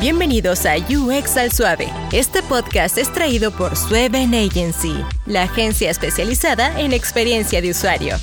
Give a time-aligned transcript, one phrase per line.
[0.00, 1.86] Bienvenidos a UX al Suave.
[2.12, 4.94] Este podcast es traído por Sueven Agency,
[5.26, 8.16] la agencia especializada en experiencia de usuario.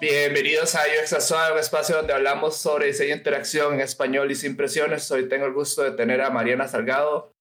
[0.00, 4.30] Bienvenidos a UX al Suave, un espacio donde hablamos sobre diseño e interacción en español
[4.30, 5.10] y sin presiones.
[5.10, 7.32] Hoy tengo el gusto de tener a Mariana Salgado,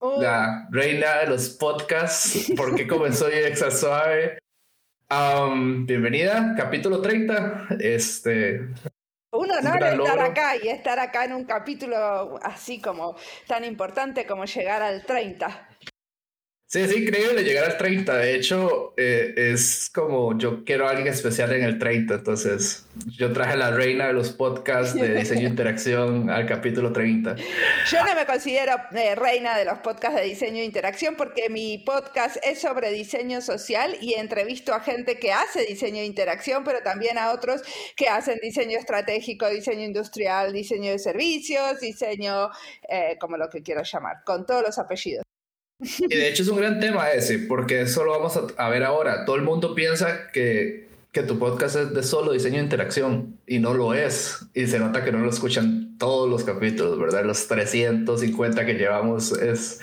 [0.00, 0.22] Oh.
[0.22, 2.52] la reina de los podcasts.
[2.56, 4.38] ¿Por qué comenzó UX al Suave?
[5.10, 7.66] Um, bienvenida, capítulo 30.
[7.80, 8.68] Este,
[9.30, 13.14] Un Un honor gran estar acá y estar acá en un capítulo así como
[13.46, 15.67] tan importante como llegar al 30.
[16.70, 18.14] Sí, es increíble llegar al 30.
[18.18, 22.16] De hecho, eh, es como yo quiero a alguien especial en el 30.
[22.16, 26.92] Entonces, yo traje a la reina de los podcasts de diseño e interacción al capítulo
[26.92, 27.36] 30.
[27.90, 31.78] Yo no me considero eh, reina de los podcasts de diseño e interacción porque mi
[31.78, 36.82] podcast es sobre diseño social y entrevisto a gente que hace diseño e interacción, pero
[36.82, 37.62] también a otros
[37.96, 42.50] que hacen diseño estratégico, diseño industrial, diseño de servicios, diseño
[42.86, 45.24] eh, como lo que quiero llamar, con todos los apellidos.
[45.80, 49.24] Y de hecho es un gran tema ese, porque eso lo vamos a, ver ahora.
[49.24, 53.60] Todo el mundo piensa que, que tu podcast es de solo diseño e interacción y
[53.60, 54.46] no lo es.
[54.54, 57.24] Y se nota que no lo escuchan todos los capítulos, ¿verdad?
[57.24, 59.82] Los 350 que llevamos es...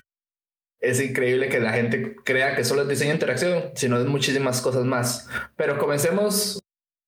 [0.82, 4.62] Es increíble que la gente crea que solo es diseño e interacción, sino es muchísimas
[4.62, 5.28] cosas más.
[5.56, 6.62] Pero comencemos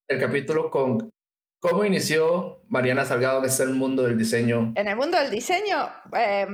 [0.07, 1.11] el capítulo con
[1.59, 4.73] cómo inició Mariana Salgado en este mundo del diseño.
[4.75, 6.45] En el mundo del diseño, eh,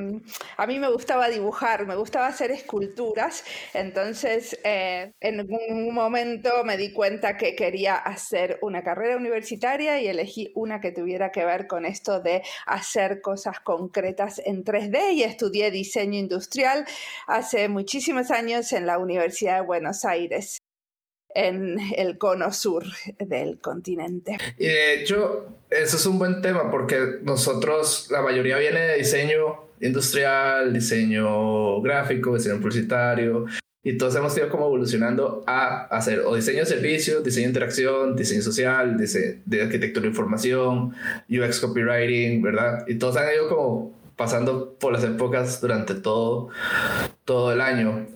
[0.57, 3.43] a mí me gustaba dibujar, me gustaba hacer esculturas,
[3.73, 10.07] entonces eh, en un momento me di cuenta que quería hacer una carrera universitaria y
[10.07, 15.23] elegí una que tuviera que ver con esto de hacer cosas concretas en 3D y
[15.23, 16.85] estudié diseño industrial
[17.27, 20.62] hace muchísimos años en la Universidad de Buenos Aires
[21.35, 22.83] en el cono sur
[23.19, 24.37] del continente.
[24.57, 29.63] Y de hecho, eso es un buen tema porque nosotros, la mayoría viene de diseño
[29.81, 33.45] industrial, diseño gráfico, diseño publicitario,
[33.85, 38.15] y todos hemos ido como evolucionando a hacer o diseño de servicios, diseño de interacción,
[38.15, 40.93] diseño social, diseño de arquitectura de información,
[41.29, 42.85] UX copywriting, ¿verdad?
[42.87, 46.47] Y todos han ido como pasando por las épocas durante todo,
[47.25, 48.07] todo el año.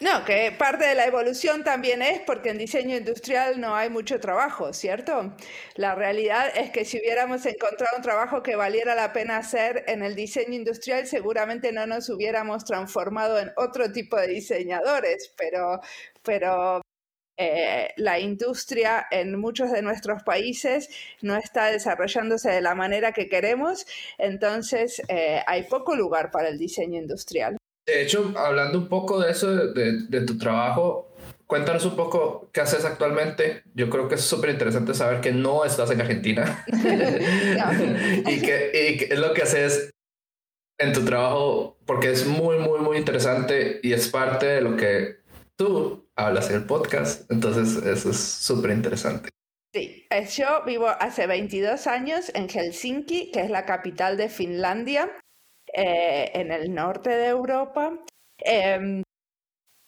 [0.00, 4.20] No, que parte de la evolución también es porque en diseño industrial no hay mucho
[4.20, 5.34] trabajo, ¿cierto?
[5.74, 10.04] La realidad es que si hubiéramos encontrado un trabajo que valiera la pena hacer en
[10.04, 15.80] el diseño industrial, seguramente no nos hubiéramos transformado en otro tipo de diseñadores, pero,
[16.22, 16.80] pero
[17.36, 20.90] eh, la industria en muchos de nuestros países
[21.22, 23.84] no está desarrollándose de la manera que queremos,
[24.18, 27.57] entonces eh, hay poco lugar para el diseño industrial.
[27.88, 31.08] De hecho, hablando un poco de eso, de, tu trabajo,
[31.46, 33.62] cuéntanos un poco qué haces actualmente.
[33.74, 39.10] Yo creo que es súper interesante saber que no estás en Argentina y, que, y
[39.10, 39.90] es lo que haces
[40.78, 45.16] en tu trabajo, porque es muy, muy, muy interesante y es parte de lo que
[45.56, 47.30] tú hablas en el podcast.
[47.32, 49.30] Entonces, eso es súper interesante.
[49.74, 50.06] Sí,
[50.36, 55.10] yo vivo hace 22 años en Helsinki, que es la capital de Finlandia,
[55.74, 57.98] eh, en el norte de Europa.
[58.38, 59.02] Em,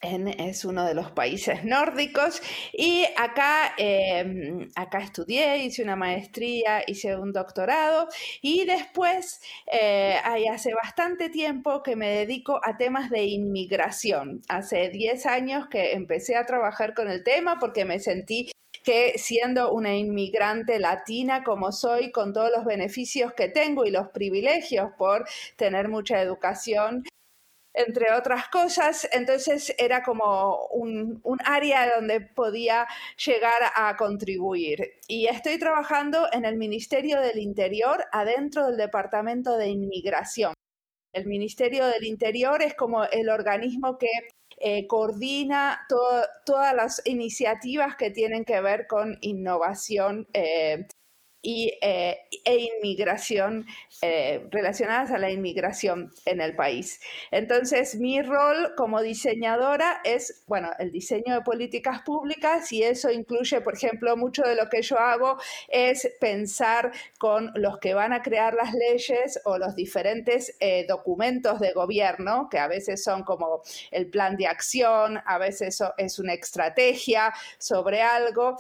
[0.03, 2.41] es uno de los países nórdicos
[2.73, 8.09] y acá, em, acá estudié, hice una maestría, hice un doctorado
[8.41, 14.41] y después, eh, hay hace bastante tiempo que me dedico a temas de inmigración.
[14.49, 18.51] Hace 10 años que empecé a trabajar con el tema porque me sentí
[18.85, 24.09] que siendo una inmigrante latina como soy, con todos los beneficios que tengo y los
[24.09, 25.27] privilegios por
[25.57, 27.05] tener mucha educación,
[27.73, 32.87] entre otras cosas, entonces era como un, área donde podía
[33.25, 34.95] llegar a contribuir.
[35.09, 40.55] Y estoy trabajando en el Ministerio del Interior, adentro del Departamento de Inmigración.
[41.13, 44.09] El Ministerio del Interior es como el organismo que
[44.61, 50.87] eh, coordina to- todas las iniciativas que tienen que ver con innovación eh,
[51.43, 53.67] y, eh, e inmigración
[54.03, 57.01] eh, relacionadas a la inmigración en el país.
[57.31, 63.61] Entonces, mi rol como diseñadora es, bueno, el diseño de políticas públicas y eso incluye,
[63.61, 65.39] por ejemplo, mucho de lo que yo hago
[65.69, 71.59] es pensar con los que van a crear las leyes o los diferentes eh, documentos
[71.61, 76.35] de gobierno, que a veces son como el plan de acción, a veces es una
[76.35, 78.57] estrategia sobre algo.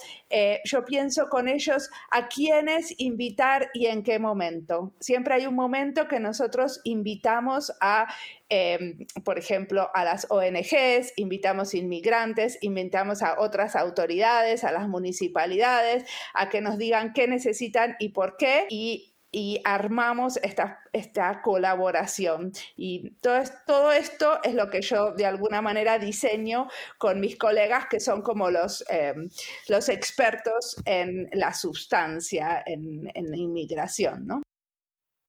[0.64, 4.94] Yo pienso con ellos a quiénes invitar y en qué momento.
[5.00, 8.06] Siempre hay un momento que nosotros invitamos a,
[8.48, 16.04] em, por ejemplo, a las ONGs, invitamos inmigrantes, invitamos a otras autoridades, a las municipalidades,
[16.34, 18.66] a que nos digan qué necesitan y por qué.
[18.70, 22.52] Y y armamos esta, esta colaboración.
[22.76, 26.68] Y todo, esto es lo que yo de alguna manera diseño
[26.98, 29.14] con mis colegas que son como los, eh,
[29.68, 34.42] los expertos en la sustancia, en, en inmigración, ¿no?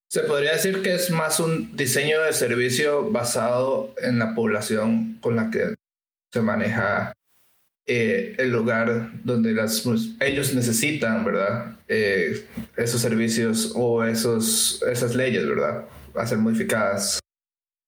[0.09, 5.37] Se podría decir que es más un diseño de servicio basado en la población con
[5.37, 5.75] la que
[6.33, 7.13] se maneja
[7.93, 9.51] eh, el lugar donde
[10.21, 11.77] ellos necesitan, ¿verdad?
[11.89, 12.45] Eh,
[12.77, 15.89] esos servicios o esos, esas leyes, ¿verdad?
[16.15, 17.19] A modificadas.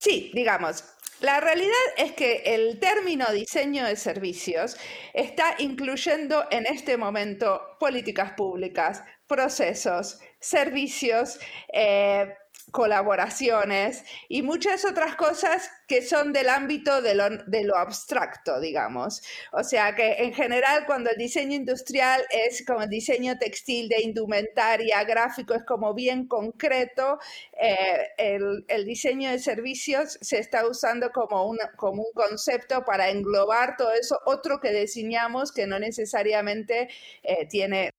[0.02, 0.84] Sí, digamos,
[1.22, 4.76] la realidad es que el término diseño de servicios
[5.14, 11.40] está incluyendo en este momento políticas públicas, procesos, servicios,
[11.72, 12.34] eh,
[12.74, 19.22] colaboraciones y muchas otras cosas que son del ámbito de lo, de lo, abstracto, digamos.
[19.52, 24.02] O sea que en general cuando el diseño industrial es como el diseño textil de
[24.02, 27.20] indumentaria, gráfico, es como bien concreto,
[27.62, 33.78] eh, el, diseño de servicios se está usando como un, como un concepto para englobar
[33.78, 36.90] todo eso, otro que diseñamos que no necesariamente
[37.22, 37.92] eh, tiene...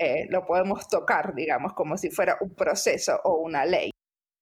[0.00, 3.90] Eh, lo podemos tocar, digamos, como si fuera un proceso o una ley.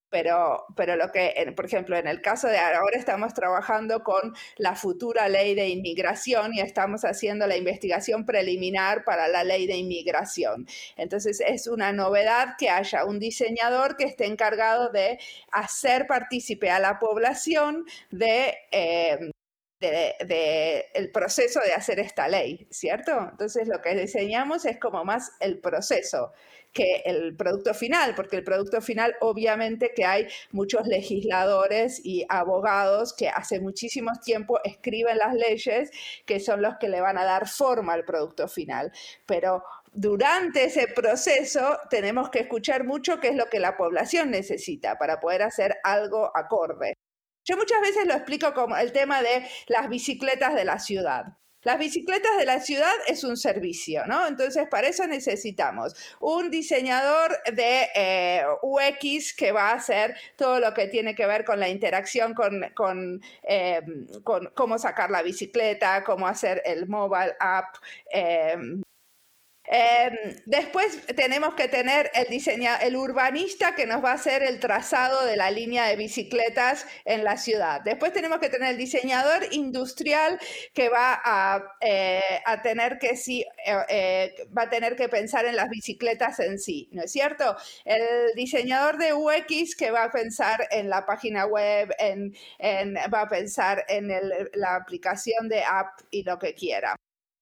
[0.08, 4.76] Pero, pero lo que, por ejemplo, en el caso de ahora estamos trabajando con la
[4.76, 10.66] futura ley de inmigración y estamos haciendo la investigación preliminar para la ley de inmigración.
[10.96, 15.18] Entonces es una novedad que haya un diseñador que esté encargado de
[15.50, 18.54] hacer partícipe a la población de...
[18.70, 19.30] Eh,
[19.80, 23.28] de, el proceso de hacer esta ley, ¿cierto?
[23.30, 26.32] Entonces lo que diseñamos es como más el proceso
[26.76, 33.14] que el producto final, porque el producto final obviamente que hay muchos legisladores y abogados
[33.14, 35.90] que hace muchísimo tiempo escriben las leyes
[36.26, 38.92] que son los que le van a dar forma al producto final,
[39.24, 44.98] pero durante ese proceso tenemos que escuchar mucho qué es lo que la población necesita
[44.98, 46.92] para poder hacer algo acorde.
[47.48, 51.38] Yo muchas veces lo explico como el tema de las bicicletas de la ciudad.
[51.66, 54.28] Las bicicletas de la ciudad es un servicio, ¿no?
[54.28, 60.72] Entonces, para eso necesitamos un diseñador de eh, UX que va a hacer todo lo
[60.72, 63.20] que tiene que ver con la interacción con, con,
[64.22, 67.74] con cómo sacar la bicicleta, cómo hacer el mobile app.
[68.12, 68.56] Eh,
[69.68, 72.26] Em, después tenemos que tener el,
[72.82, 77.24] el urbanista que nos va a hacer el trazado de la línea de bicicletas en
[77.24, 77.80] la ciudad.
[77.82, 80.38] Después tenemos que tener el diseñador industrial
[80.74, 82.20] que va a, eh,
[82.62, 86.88] tener que sí, eh, eh, va a tener que pensar en las bicicletas en sí,
[86.92, 87.56] ¿no es cierto?
[87.84, 92.32] El diseñador de UX que va a pensar en la página web, en,
[93.12, 94.08] va a pensar en
[94.54, 96.96] la aplicación de app y lo que quiera.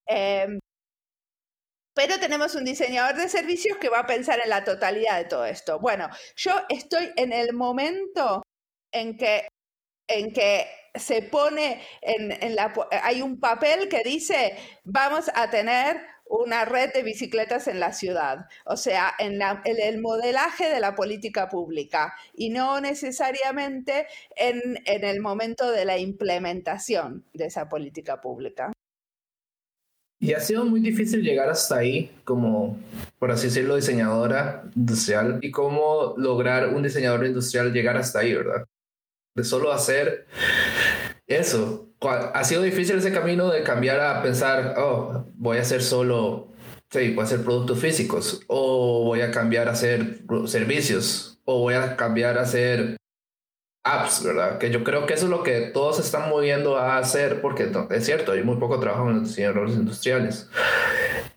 [0.07, 0.59] Em,
[1.95, 5.47] pero tenemos un diseñador de servicios que va a pensar en la totalidad de todo
[5.47, 5.79] esto.
[5.79, 8.43] Bueno, yo estoy en el momento
[8.93, 9.49] en que,
[10.09, 12.73] en que se pone en, la...
[13.03, 18.47] Hay un papel que dice, vamos a tener una red de bicicletas en la ciudad,
[18.65, 24.07] o sea, en, el modelaje de la política pública y no necesariamente
[24.37, 28.74] en el momento de la implementación de esa política pública.
[30.25, 32.81] Y ha sido muy difícil llegar hasta ahí, como,
[33.19, 35.39] por así decirlo, diseñadora industrial.
[35.43, 38.65] Y cómo lograr un diseñador industrial llegar hasta ahí, ¿verdad?
[39.37, 40.27] De solo hacer
[41.27, 41.91] eso.
[42.01, 46.49] Ha sido difícil ese camino de cambiar a pensar, oh, voy a hacer solo,
[46.91, 51.75] sí, voy a hacer productos físicos, o voy a cambiar a hacer servicios, o voy
[51.75, 52.97] a cambiar a hacer
[53.85, 54.59] apps, ¿verdad?
[54.59, 58.05] Que yo creo que eso es lo que todos están moviendo a hacer, porque es
[58.05, 60.49] cierto, hay muy poco trabajo en los diseñadores industriales.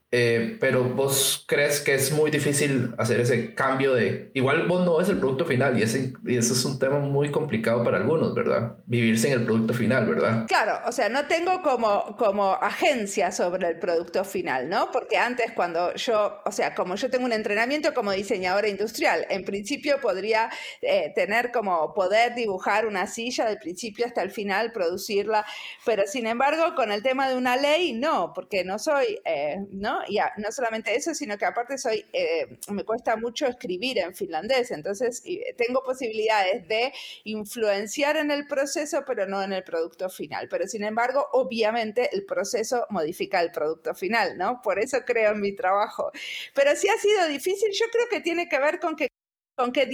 [0.10, 4.32] Eh, pero vos crees que es muy difícil hacer ese cambio de...
[4.34, 7.30] Igual vos no es el producto final y, ese, y eso es un tema muy
[7.30, 8.78] complicado para algunos, ¿verdad?
[8.86, 10.46] Vivir sin el producto final, ¿verdad?
[10.48, 14.92] Claro, o sea, no tengo como, como agencia sobre el producto final, ¿no?
[14.92, 19.44] Porque antes cuando yo, o sea, como yo tengo un entrenamiento como diseñadora industrial, en
[19.44, 20.50] principio podría
[20.82, 25.46] eh, tener como poder dibujar una silla del principio hasta el final, producirla,
[25.86, 29.97] pero sin embargo con el tema de una ley, no, porque no soy, eh, ¿no?
[30.10, 30.48] ¿No?
[30.48, 35.24] No solamente eso, sino que aparte soy, eh, me cuesta mucho escribir en finlandés, entonces
[35.58, 40.48] tengo posibilidades de influenciar en el proceso, pero no en el producto final.
[40.50, 44.62] Pero sin embargo, obviamente el proceso modifica el producto final, ¿no?
[44.62, 46.12] Por eso creo en mi trabajo.
[46.54, 49.08] Pero sí ha sido difícil, yo creo que tiene que ver con que
[49.58, 49.90] con que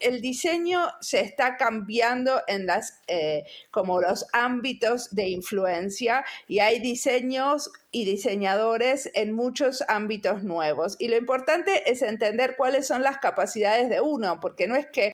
[0.00, 6.80] el diseño se está cambiando en las, eh, como los ámbitos de influencia y hay
[6.80, 10.96] diseños y diseñadores en muchos ámbitos nuevos.
[10.98, 15.13] Y lo importante es entender cuáles son las capacidades de uno, porque no es que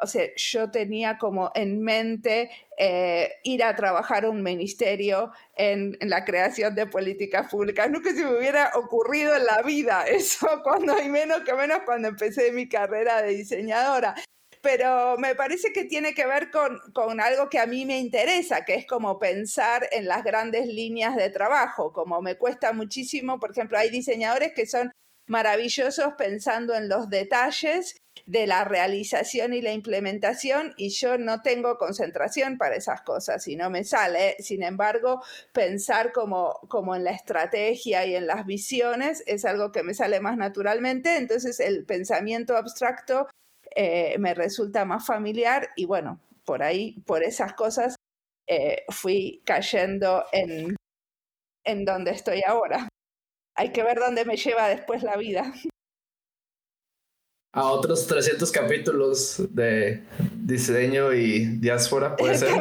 [0.00, 6.24] o sea, yo tenía como en mente eh, ir a trabajar un ministerio en, la
[6.24, 7.90] creación de políticas públicas.
[7.90, 12.08] Nunca se me hubiera ocurrido en la vida eso, cuando hay menos que menos cuando
[12.08, 14.14] empecé mi carrera de diseñadora.
[14.62, 18.64] Pero me parece que tiene que ver con, con algo que a mí me interesa,
[18.66, 23.52] que es como pensar en las grandes líneas de trabajo, como me cuesta muchísimo, por
[23.52, 24.92] ejemplo, hay diseñadores que son
[25.30, 27.96] maravillosos pensando en los detalles
[28.26, 33.54] de la realización y la implementación y yo no tengo concentración para esas cosas y
[33.54, 34.34] no me sale.
[34.40, 35.22] Sin embargo,
[35.52, 40.18] pensar como, como en la estrategia y en las visiones es algo que me sale
[40.18, 43.28] más naturalmente, entonces el pensamiento abstracto
[43.76, 47.94] eh, me resulta más familiar y bueno, por ahí, por esas cosas,
[48.48, 50.74] eh, fui cayendo en,
[51.64, 52.88] en donde estoy ahora.
[53.54, 55.52] Hay que ver dónde me lleva después la vida
[57.52, 60.04] a otros 300 capítulos de
[60.36, 62.52] diseño y diáspora, ¿puede ser?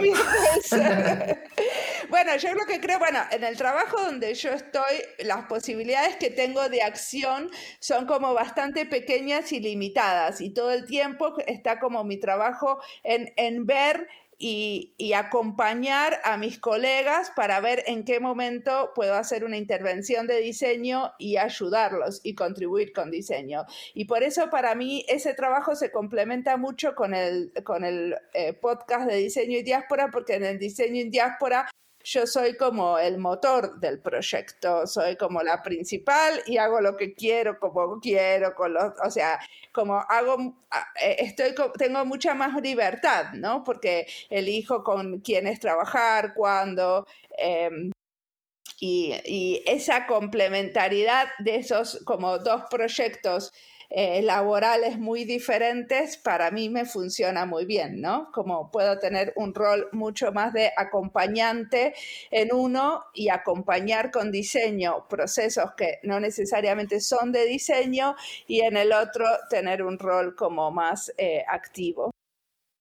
[2.09, 6.31] bueno, yo lo que creo, bueno, en el trabajo donde yo estoy, las posibilidades que
[6.31, 12.03] tengo de acción son como bastante pequeñas y limitadas y todo el tiempo está como
[12.03, 14.07] mi trabajo en, en ver
[14.39, 20.39] y, acompañar a mis colegas para ver en qué momento puedo hacer una intervención de
[20.39, 23.65] diseño y ayudarlos y contribuir con diseño.
[23.93, 28.53] Y por eso para mí ese trabajo se complementa mucho con el, con el eh,
[28.53, 31.69] podcast de diseño y diáspora, porque en el diseño y diáspora
[32.03, 37.13] yo soy como el motor del proyecto, soy como la principal y hago lo que
[37.13, 39.39] quiero, como quiero, con los, o sea,
[39.73, 40.55] como hago,
[41.01, 43.63] eh, estoy, tengo mucha más libertad, ¿no?
[43.63, 47.05] Porque elijo con quiénes trabajar, cuándo.
[47.37, 47.91] Em,
[48.79, 53.51] y, y, esa complementariedad de esos como dos proyectos
[53.91, 58.31] eh, laborales muy diferentes, para mí me funciona muy bien, ¿no?
[58.31, 61.95] Como puedo tener un rol mucho más de acompañante
[62.29, 68.15] en uno y acompañar con diseño procesos que no necesariamente son de diseño
[68.45, 72.11] y en el otro tener un rol como más eh, activo.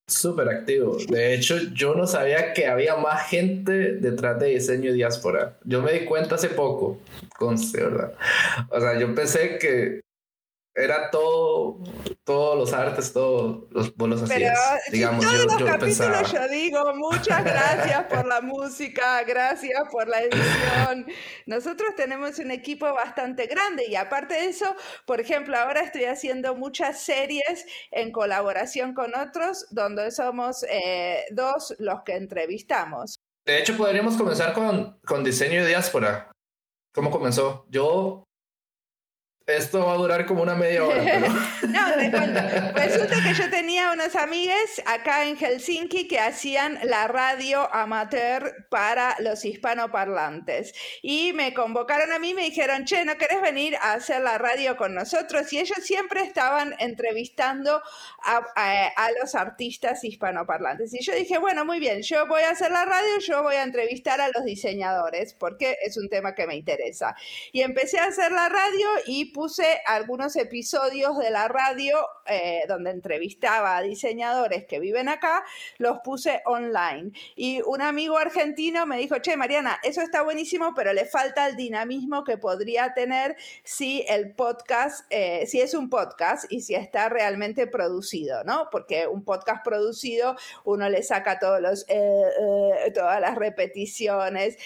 [0.07, 0.97] Súper activo.
[1.09, 5.59] De hecho, yo no sabía que había más gente detrás de diseño y diáspora.
[5.65, 6.99] Yo me di cuenta hace poco,
[7.39, 8.15] conste, ¿verdad?
[8.71, 10.01] O sea, yo pensé que
[10.79, 11.79] era todo,
[12.25, 14.45] todos los artes, todos los bolos así.
[14.93, 21.07] digamos, todos los capítulos yo digo, muchas gracias por la música, gracias por la edición.
[21.47, 26.55] Nosotros tenemos un equipo bastante grande y aparte de eso, por ejemplo, ahora estoy haciendo
[26.55, 33.19] muchas series en colaboración con otros, donde somos eh, dos los que entrevistamos.
[33.45, 36.31] De hecho, podríamos comenzar con, con diseño de diáspora.
[36.95, 37.67] ¿Cómo comenzó?
[37.71, 38.28] Yo
[39.49, 41.03] esto va a durar como una media hora.
[41.69, 41.89] no,
[42.75, 49.17] Resulta que yo tenía unos amigues acá en Helsinki que hacían la radio amateur para
[49.21, 50.75] los hispanoparlantes.
[51.03, 54.77] Y me convocaron a mí me dijeron, che, ¿no querés venir a hacer la radio
[54.77, 55.51] con nosotros?
[55.53, 57.81] Y ellos siempre estaban entrevistando
[58.25, 58.43] a,
[58.97, 60.93] a los artistas hispanoparlantes.
[60.93, 63.63] Y yo dije, bueno, muy bien, yo voy a hacer la radio, yo voy a
[63.63, 67.17] entrevistar a los diseñadores, porque es un tema que me interesa.
[67.51, 72.91] Y empecé a hacer la radio y puse algunos episodios de la radio eh, donde
[72.91, 75.45] entrevistaba a diseñadores que viven acá,
[75.77, 77.13] los puse online.
[77.37, 81.55] Y un amigo argentino me dijo, che, Mariana, eso está buenísimo, pero le falta el
[81.55, 87.09] dinamismo que podría tener si el podcast, eh, si es un podcast y si está
[87.09, 88.69] realmente producido, ¿no?
[88.73, 94.59] Porque un podcast producido, uno le saca todos los, eh, todas las repeticiones,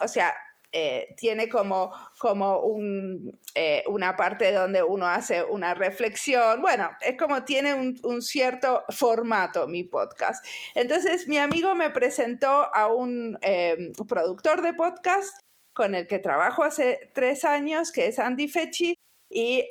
[0.00, 0.34] o sea,
[0.70, 6.60] eh, tiene como, como un, eh, una parte donde uno hace una reflexión.
[6.60, 10.44] Bueno, es como tiene un, cierto formato mi podcast.
[10.74, 15.38] Entonces, mi amigo me presentó a un eh, productor de podcast
[15.72, 18.98] con el que trabajo hace tres años, que es Andy Fechi,
[19.30, 19.64] y,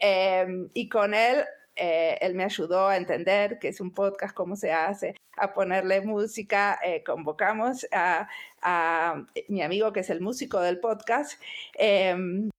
[0.73, 1.43] y con él
[1.77, 6.79] él me ayudó a entender qué es un podcast, cómo se hace, a ponerle música.
[7.05, 8.27] convocamos a,
[8.61, 11.41] a mi amigo que es el músico del podcast.
[11.73, 12.49] Em,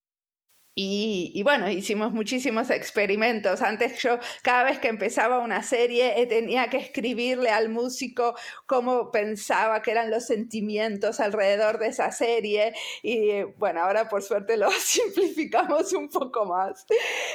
[0.81, 3.63] y, bueno, hicimos muchísimos experimentos.
[3.63, 9.11] Antes yo, cada vez que empezaba una serie, eh, tenía que escribirle al músico cómo
[9.11, 12.75] pensaba que eran los sentimientos alrededor de esa serie.
[13.03, 16.87] Y bueno, ahora por suerte lo simplificamos un poco más.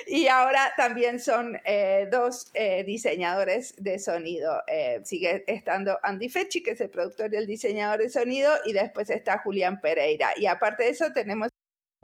[0.08, 4.62] Y ahora también son eh, dos eh, diseñadores de sonido.
[5.04, 9.10] sigue estando Andy Fechi, que es el productor y el diseñador de sonido, y después
[9.10, 10.30] está Julián Pereira.
[10.38, 11.50] Y aparte de eso, tenemos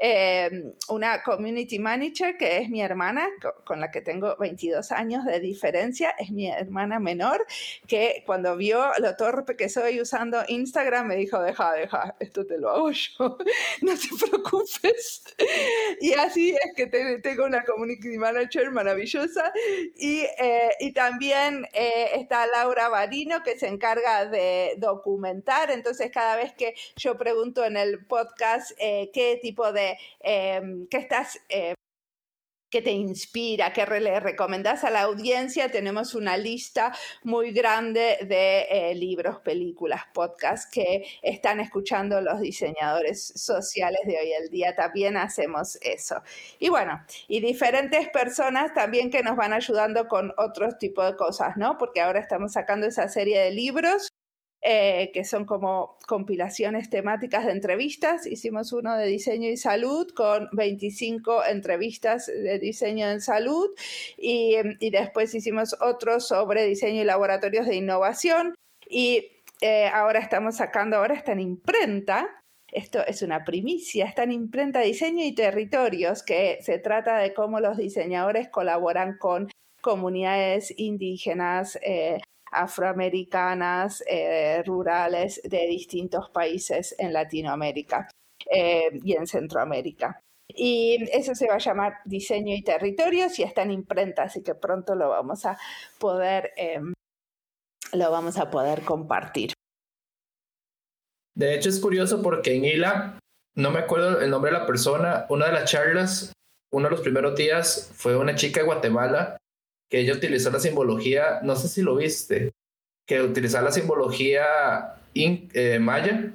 [0.01, 3.27] Em, una community manager que es mi hermana,
[3.65, 7.45] con la que tengo 22 años de diferencia, es mi hermana menor,
[7.85, 12.57] que cuando vio lo torpe que soy usando Instagram me dijo, deja, deja, esto te
[12.57, 13.37] lo hago yo,
[13.81, 15.23] no te preocupes.
[15.99, 19.51] Y así es que tengo una community manager maravillosa.
[19.97, 26.37] Y, eh, y también eh, está Laura Barino, que se encarga de documentar, entonces cada
[26.37, 29.88] vez que yo pregunto en el podcast eh, qué tipo de
[30.19, 31.39] Em, que estás...
[31.49, 31.73] Eh,
[32.69, 35.71] te inspira, que le recomendás a la audiencia.
[35.71, 36.93] Tenemos una lista
[37.23, 44.31] muy grande de eh, libros, películas, podcasts que están escuchando los diseñadores sociales de hoy
[44.33, 44.75] en día.
[44.75, 46.21] También hacemos eso.
[46.59, 51.57] Y bueno, y diferentes personas también que nos van ayudando con otros tipos de cosas,
[51.57, 51.77] ¿no?
[51.77, 54.09] Porque ahora estamos sacando esa serie de libros
[54.61, 58.25] eh, que son como compilaciones temáticas de entrevistas.
[58.25, 63.69] Hicimos uno de diseño y salud con 25 entrevistas de diseño en salud
[64.17, 64.57] y,
[64.91, 68.55] después hicimos otro sobre diseño y laboratorios de innovación
[68.89, 72.27] y eh, ahora estamos sacando, ahora está en imprenta,
[72.71, 77.59] esto es una primicia, está en imprenta Diseño y Territorios, que se trata de cómo
[77.59, 79.49] los diseñadores colaboran con
[79.81, 82.19] comunidades indígenas, eh,
[82.51, 88.09] afroamericanas, eh, rurales de distintos países en Latinoamérica
[88.51, 90.19] eh, y en Centroamérica.
[90.47, 94.55] Y eso se va a llamar diseño y territorios y está en imprenta, así que
[94.55, 95.57] pronto lo vamos a
[95.99, 96.93] poder, em,
[97.93, 99.53] lo vamos a poder compartir.
[101.35, 103.19] De hecho es curioso porque en ILA,
[103.55, 106.33] no me acuerdo el nombre de la persona, una de las charlas,
[106.71, 109.37] uno de los primeros días fue una chica de Guatemala
[109.89, 112.51] que ella utilizó la simbología, no sé si lo viste,
[113.07, 114.45] que utilizó la simbología
[115.15, 116.31] eh, maya,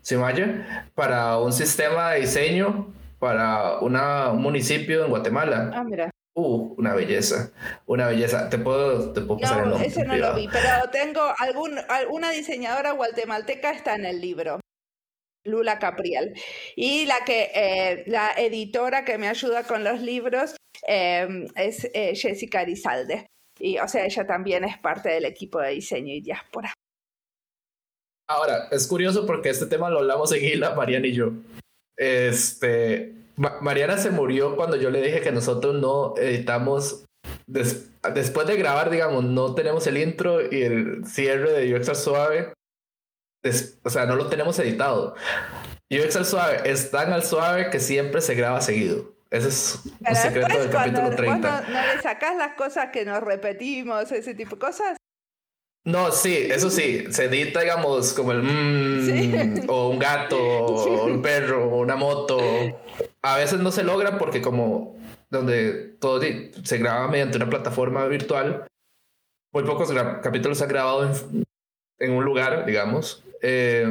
[0.00, 5.70] sí, maya, para un sistema de diseño para una, un municipio en Guatemala.
[5.72, 6.10] Ah, mira.
[6.34, 7.52] Uh, una belleza,
[7.86, 8.48] una belleza.
[8.48, 9.86] Te puedo, te puedo pasar el nombre.
[9.86, 14.58] Ese no lo vi, pero tengo algún, alguna diseñadora guatemalteca está en el libro.
[15.44, 16.34] Lula Capriel.
[16.76, 22.14] Y la que eh, la editora que me ayuda con los libros Em, es eh,
[22.14, 23.26] Jessica Arizalde.
[23.58, 26.72] Y, o sea, ella también es parte del equipo de diseño y diáspora.
[28.28, 31.32] Ahora, es curioso porque este tema lo hablamos en Gila, Mariana y yo.
[31.96, 37.04] Este, Mariana se murió cuando yo le dije que nosotros no editamos,
[37.46, 42.52] después de grabar, digamos, no tenemos el intro y el cierre de Yo Extra Suave.
[43.82, 45.14] O sea, no lo tenemos editado.
[45.90, 49.12] Yo Extra Suave es tan al suave que siempre se graba seguido.
[49.30, 51.64] Ese es un secreto del capítulo 30.
[51.68, 54.96] no, le sacas las cosas que nos repetimos, ese tipo de cosas?
[55.84, 61.22] No, sí, eso sí, se edita, digamos, como el mmm, o un gato, o un
[61.22, 62.38] perro, o una moto.
[63.22, 64.96] A veces no se logra porque como
[65.30, 66.20] donde todo
[66.62, 68.66] se graba mediante una plataforma virtual,
[69.52, 71.44] muy pocos capítulos se han grabado en,
[71.98, 73.24] en un lugar, digamos.
[73.42, 73.84] Eh,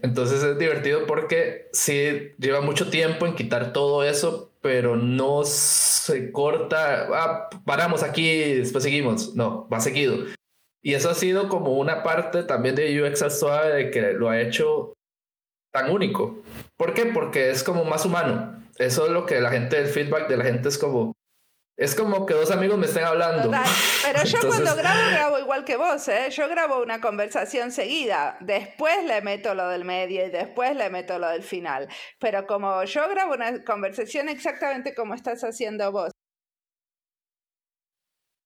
[0.00, 6.32] entonces es divertido porque sí lleva mucho tiempo en quitar todo eso, pero no se
[6.32, 10.16] corta, ah, paramos aquí, después seguimos, no, va seguido.
[10.82, 14.40] Y eso ha sido como una parte también de UX suave de que lo ha
[14.40, 14.94] hecho
[15.72, 16.42] tan único.
[16.76, 17.06] ¿Por qué?
[17.06, 18.60] Porque es como más humano.
[18.78, 21.14] Eso es lo que la gente, el feedback de la gente es como,
[21.82, 23.50] es como que dos amigos me estén hablando.
[24.04, 26.28] Pero yo cuando grabo, grabo igual que vos, ¿eh?
[26.30, 28.36] Yo grabo una conversación seguida.
[28.40, 31.88] Después le meto lo del medio y después le meto lo del final.
[32.20, 36.12] Pero como yo grabo una conversación exactamente como estás haciendo vos.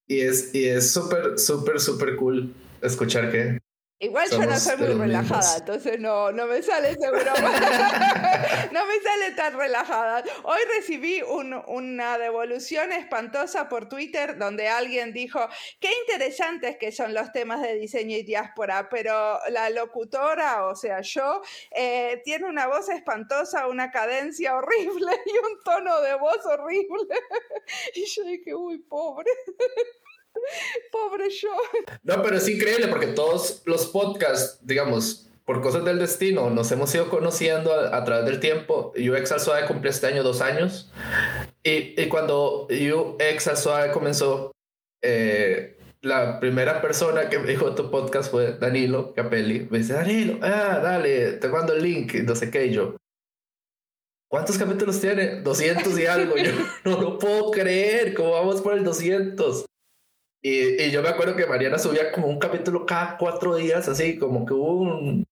[0.09, 3.59] Y es y es súper, súper, súper cool escuchar que
[3.99, 7.33] Igual yo no soy muy relajada, entonces no, no me sale seguro.
[8.73, 10.23] no me sale tan relajada.
[10.43, 15.41] Hoy recibí una devolución espantosa por Twitter donde alguien dijo,
[15.81, 21.01] qué interesantes que son los temas de diseño y diáspora, pero la locutora, o sea,
[21.01, 27.15] yo, eh, tiene una voz espantosa, una cadencia horrible y un tono de voz horrible.
[27.95, 29.31] y yo dije, uy, pobre.
[30.93, 31.51] Pobre yo.
[32.03, 36.93] No, pero es increíble porque todos los podcasts, digamos, por cosas del destino, nos hemos
[36.95, 38.93] ido conociendo a, través del tiempo.
[38.97, 40.91] UX al Suave este año dos años.
[41.63, 44.53] Y, y cuando UX al Suave comenzó,
[45.03, 49.69] eh, la primera persona que me dijo tu podcast fue Danilo Capelli.
[49.71, 52.67] Me dice, Danilo, ah, dale, te mando el link, no sé qué.
[52.67, 52.97] Y yo,
[54.29, 55.43] ¿cuántos capítulos tiene?
[55.43, 56.37] 200 y algo.
[56.39, 56.53] Yo
[56.85, 59.65] no lo puedo creer, ¿cómo vamos por el 200?
[60.49, 64.17] Y, y, yo me acuerdo que Mariana subía como un capítulo cada cuatro días, así
[64.17, 65.27] como que hubo un,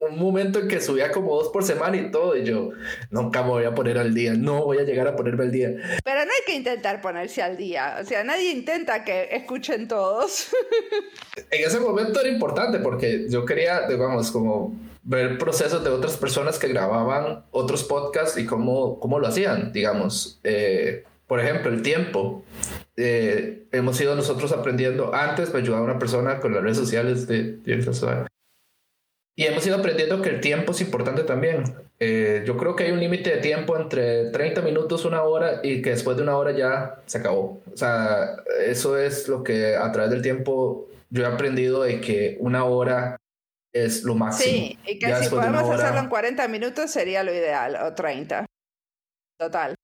[0.00, 2.70] un momento en que subía como dos por semana y todo, y yo
[3.10, 5.74] nunca me voy a poner al día, no voy a llegar a ponerme al día.
[6.02, 10.48] Pero no hay que intentar ponerse al día, o sea, nadie intenta que escuchen todos.
[11.50, 16.58] en ese momento era importante porque yo quería, digamos, como ver procesos de otras personas
[16.58, 20.40] que grababan otros podcasts y cómo, cómo lo hacían, digamos.
[20.42, 22.44] Eh, por ejemplo, el tiempo.
[22.94, 25.14] Eh, hemos ido nosotros aprendiendo.
[25.14, 28.26] Antes me ayudaba una persona con las redes sociales de, de
[29.34, 31.64] y hemos ido aprendiendo que el tiempo es importante también.
[31.98, 35.80] Eh, yo creo que hay un límite de tiempo entre 30 minutos, una hora y
[35.80, 37.62] que después de una hora ya se acabó.
[37.72, 42.36] O sea, eso es lo que a través del tiempo yo he aprendido de que
[42.40, 43.16] una hora
[43.72, 44.52] es lo máximo.
[44.52, 48.44] Sí, y que si podemos hacerlo en 40 minutos sería lo ideal, o 30.
[49.40, 49.74] Total.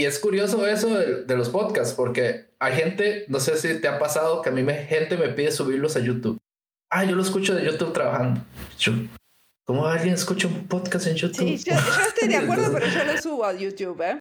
[0.00, 3.88] Y es curioso eso de, de, los podcasts, porque hay gente, no sé si te
[3.88, 6.40] ha pasado, que a mí me, gente me pide subirlos a YouTube
[6.90, 8.42] ah, yo lo escucho de YouTube trabajando.
[9.64, 11.58] ¿Cómo alguien escucha un podcast en YouTube?
[11.58, 11.74] Sí, yo,
[12.06, 14.18] estoy de acuerdo, pero yo lo subo a YouTube, ¿eh?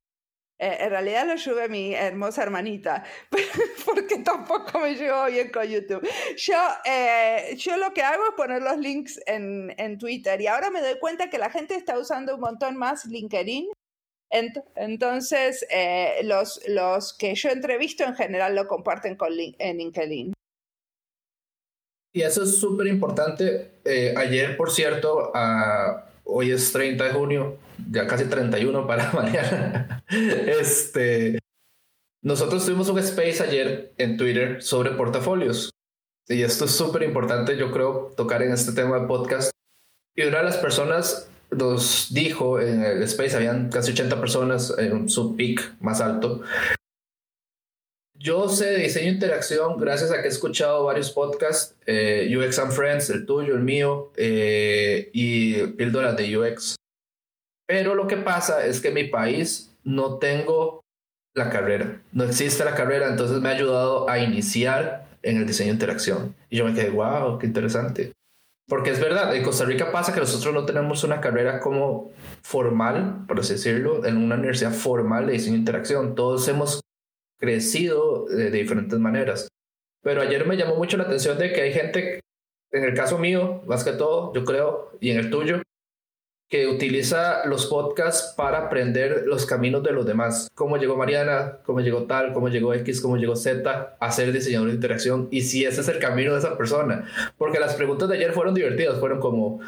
[0.59, 0.77] ¿eh?
[0.79, 3.03] en realidad lo sube mi hermosa hermanita,
[3.85, 6.07] porque tampoco me llevo bien con YouTube.
[6.37, 10.69] Yo, eh, yo lo que hago es poner los links en, en, Twitter y ahora
[10.69, 13.69] me doy cuenta que la gente está usando un montón más LinkedIn.
[14.31, 20.33] Entonces, eh, los, los que yo entrevisto en general lo comparten con, en LinkedIn.
[22.13, 23.79] Y eso es súper importante.
[23.85, 25.31] Eh, ayer, por cierto,
[26.23, 27.57] hoy es 30 de junio,
[27.91, 30.03] ya casi 31 para mañana.
[30.09, 31.39] este,
[32.21, 35.71] nosotros tuvimos un space ayer en Twitter sobre portafolios.
[36.27, 39.51] Y esto es súper importante, yo creo, tocar en este tema de podcast.
[40.15, 45.09] Y una de las personas nos dijo en el space, habían casi 80 personas en
[45.09, 46.41] su peak más alto,
[48.21, 52.73] yo sé diseño e interacción gracias a que he escuchado varios podcasts, eh, UX and
[52.73, 56.75] Friends, el tuyo, el mío, eh, y píldoras de UX.
[57.65, 60.81] Pero lo que pasa es que en mi país no tengo
[61.33, 65.69] la carrera, no existe la carrera, entonces me ha ayudado a iniciar en el diseño
[65.69, 66.35] e interacción.
[66.49, 68.11] Y yo me quedé, wow, qué interesante.
[68.69, 72.11] Porque es verdad, en Costa Rica pasa que nosotros no tenemos una carrera como
[72.43, 76.13] formal, por así decirlo, en una universidad formal de diseño e interacción.
[76.13, 76.79] Todos hemos
[77.39, 79.47] crecido de, diferentes maneras.
[80.03, 82.19] Pero ayer me llamó mucho la atención de que hay gente,
[82.71, 85.63] en el caso mío, más que todo, yo creo, y en el tuyo,
[86.49, 90.49] que utiliza los podcasts para aprender los caminos de los demás.
[90.55, 94.69] Cómo llegó Mariana, cómo llegó tal, cómo llegó X, cómo llegó Z a ser diseñador
[94.69, 97.05] de interacción y si ese es el camino de esa persona.
[97.37, 99.59] Porque las preguntas de ayer fueron divertidas, fueron como,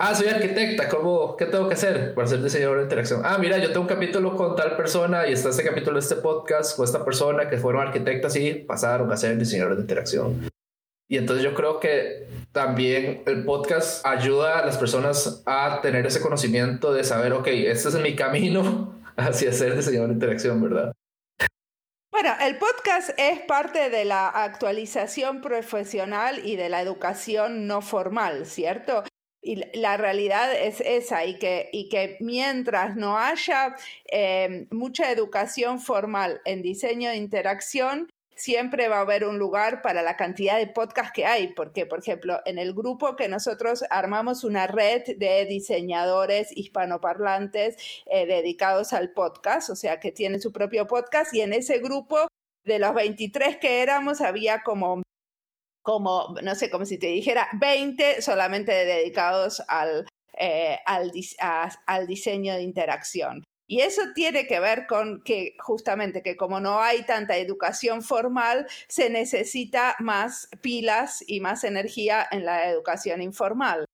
[0.00, 3.22] Ah, soy arquitecta, ¿cómo, ¿qué tengo que hacer para ser diseñador de interacción?
[3.24, 6.14] Ah, mira, yo tengo un capítulo con tal persona y está este capítulo de este
[6.14, 10.57] podcast con esta persona que fueron arquitectas y pasaron a ser diseñadores de interacción.
[11.10, 16.20] Y entonces yo creo que también el podcast ayuda a las personas a tener ese
[16.20, 20.92] conocimiento de saber, ok, este es mi camino hacia ser diseñador de interacción, ¿verdad?
[22.12, 28.44] Bueno, el podcast es parte de la actualización profesional y de la educación no formal,
[28.44, 29.04] ¿cierto?
[29.40, 33.76] Y la realidad es esa, y que, y que mientras no haya
[34.10, 40.02] eh, mucha educación formal en diseño de interacción, siempre va a haber un lugar para
[40.02, 44.44] la cantidad de podcasts que hay, porque, por ejemplo, en el grupo que nosotros armamos
[44.44, 50.86] una red de diseñadores hispanoparlantes eh, dedicados al podcast, o sea, que tienen su propio
[50.86, 52.28] podcast, y en ese grupo
[52.64, 55.02] de los 23 que éramos había como
[55.82, 61.10] como, no sé, como si te dijera 20 solamente dedicados al, eh, al,
[61.86, 63.42] al diseño de interacción.
[63.70, 68.66] Y eso tiene que ver con que justamente que como no hay tanta educación formal,
[68.88, 73.84] se necesita más pilas y más energía en la educación informal.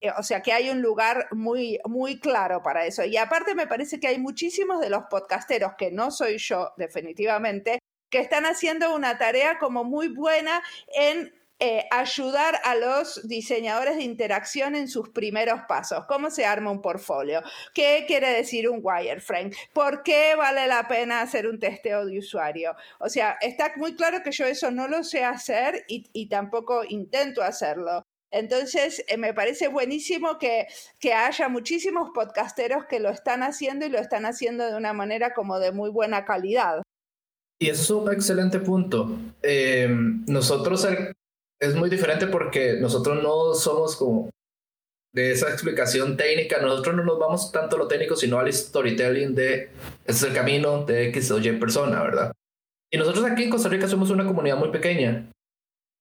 [0.00, 3.04] Eh, o sea que hay un lugar muy, muy claro para eso.
[3.04, 7.78] Y aparte me parece que hay muchísimos de los podcasteros, que no soy yo definitivamente,
[8.10, 14.02] que están haciendo una tarea como muy buena en eh, ayudar a los diseñadores de
[14.02, 16.06] interacción en sus primeros pasos.
[16.08, 17.42] ¿Cómo se arma un portfolio?
[17.74, 19.50] ¿Qué quiere decir un wireframe?
[19.74, 22.74] ¿Por qué vale la pena hacer un testeo de usuario?
[22.98, 27.42] O sea, está muy claro que yo eso no lo sé hacer y, tampoco intento
[27.42, 28.04] hacerlo.
[28.30, 30.66] Entonces, eh, me parece buenísimo que,
[30.98, 35.34] que haya muchísimos podcasteros que lo están haciendo y lo están haciendo de una manera
[35.34, 36.80] como de muy buena calidad.
[37.58, 39.18] Y es un excelente punto.
[39.42, 39.86] Eh,
[40.26, 40.86] nosotros
[41.60, 44.30] es muy diferente porque nosotros no somos como
[45.12, 49.34] de esa explicación técnica, nosotros no nos vamos tanto a lo técnico, sino al storytelling
[49.34, 49.70] de ese
[50.06, 52.32] es el camino de X o Y persona, ¿verdad?
[52.92, 55.30] Y nosotros aquí en Costa Rica somos una comunidad muy pequeña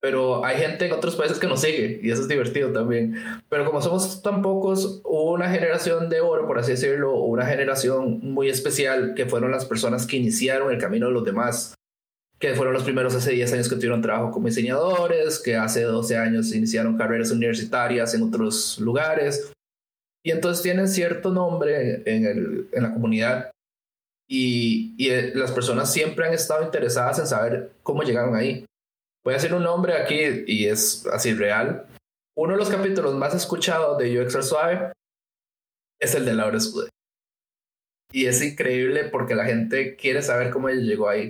[0.02, 3.16] pero hay gente en otros países que nos sigue y eso es divertido también.
[3.50, 8.50] Pero como somos tan pocos, una generación de oro, por así decirlo, una generación muy
[8.50, 11.76] especial que fueron las personas que iniciaron el camino de los demás,
[12.40, 16.18] que fueron los primeros hace 10 años que tuvieron trabajo como diseñadores, que hace 12
[16.18, 19.52] años iniciaron carreras universitarias en otros lugares.
[20.24, 23.52] Y entonces tienen cierto nombre en, el, en la comunidad
[24.30, 28.66] y, y eh, las personas siempre han estado interesadas en saber cómo llegaron ahí.
[29.24, 31.88] Voy a decir un nombre aquí y es así real.
[32.38, 34.94] Uno de los capítulos más escuchados de UX Suave
[36.00, 36.90] es el de Laura Escude.
[38.12, 41.30] Y es increíble porque la gente quiere saber cómo ella llegó ahí.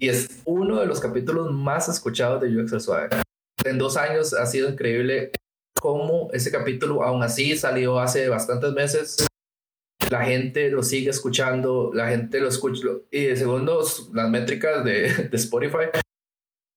[0.00, 3.08] Y es uno de los capítulos más escuchados de UX Suave.
[3.64, 5.32] En dos años ha sido increíble
[5.80, 9.26] cómo ese capítulo, aún así, salió hace bastantes meses.
[10.10, 12.86] La gente lo sigue escuchando, la gente lo escucha.
[13.10, 13.68] Y según
[14.12, 15.90] las métricas de, de Spotify,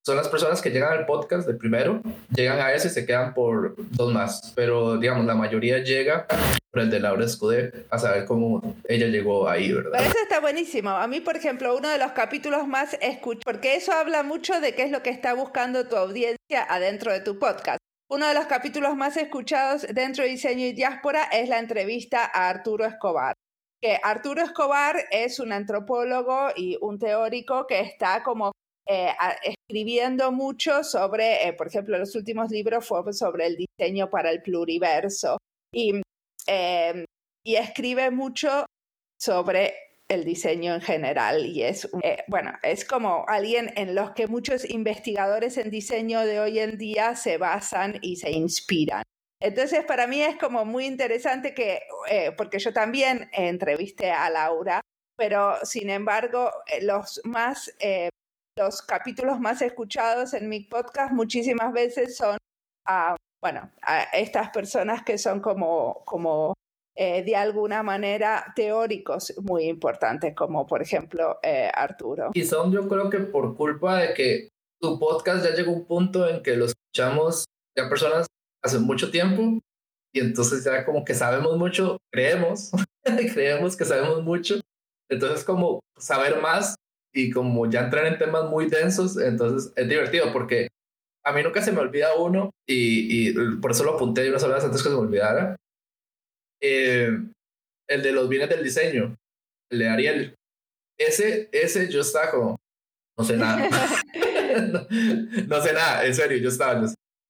[0.04, 2.02] son las personas que llegan al podcast de primero,
[2.36, 4.52] llegan a ese y se quedan por dos más.
[4.56, 6.26] Pero, digamos, la mayoría llega
[6.72, 10.02] por el de Laura Escudé a saber cómo ella llegó ahí, ¿verdad?
[10.02, 10.90] eso está buenísimo.
[10.90, 14.74] A mí, por ejemplo, uno de los capítulos más escuchados, porque eso habla mucho de
[14.74, 17.80] qué es lo que está buscando tu audiencia adentro de tu podcast.
[18.10, 22.50] Uno de los capítulos más escuchados dentro de Diseño y Diáspora es la entrevista a
[22.50, 23.36] Arturo Escobar
[23.82, 28.52] que Arturo Escobar es un antropólogo y un teórico que está como
[28.88, 29.10] eh,
[29.44, 34.42] escribiendo mucho sobre, eh, por ejemplo, los últimos libros fue sobre el diseño para el
[34.42, 35.38] pluriverso
[35.74, 36.02] y,
[36.48, 37.06] em,
[37.46, 38.66] y escribe mucho
[39.20, 39.74] sobre
[40.08, 44.70] el diseño en general y es, eh, bueno, es como alguien en los que muchos
[44.70, 49.04] investigadores en diseño de hoy en día se basan y se inspiran.
[49.40, 51.82] Entonces, para mí es como muy interesante que,
[52.38, 54.82] porque yo también entrevisté a Laura,
[55.18, 56.52] pero sin embargo,
[56.82, 57.74] los más
[58.58, 62.38] los capítulos más escuchados en mi podcast muchísimas veces son
[62.86, 66.54] a, bueno, a estas personas que son como, como
[66.96, 72.32] eh, de alguna manera teóricos muy importantes, como por ejemplo eh, Arturo.
[72.34, 74.50] Y son yo creo que por culpa de que
[74.80, 78.28] tu podcast ya llegó a un punto en que lo escuchamos ya personas
[78.64, 79.60] hace mucho tiempo
[80.14, 82.72] y entonces ya como que sabemos mucho, creemos,
[83.34, 84.56] creemos que sabemos mucho.
[85.10, 86.76] Entonces como saber más
[87.14, 90.68] y como ya entrar en temas muy densos, entonces es divertido porque
[91.24, 94.64] a mí nunca se me olvida uno y, y por eso lo apunté unas horas
[94.64, 95.56] antes que se me olvidara.
[96.62, 97.10] Eh,
[97.90, 99.16] el de los bienes del diseño,
[99.72, 100.36] el de Ariel.
[100.98, 102.58] Ese, ese yo estaba como,
[103.18, 103.68] no sé nada.
[105.48, 106.86] no, sé nada, en serio, yo estaba.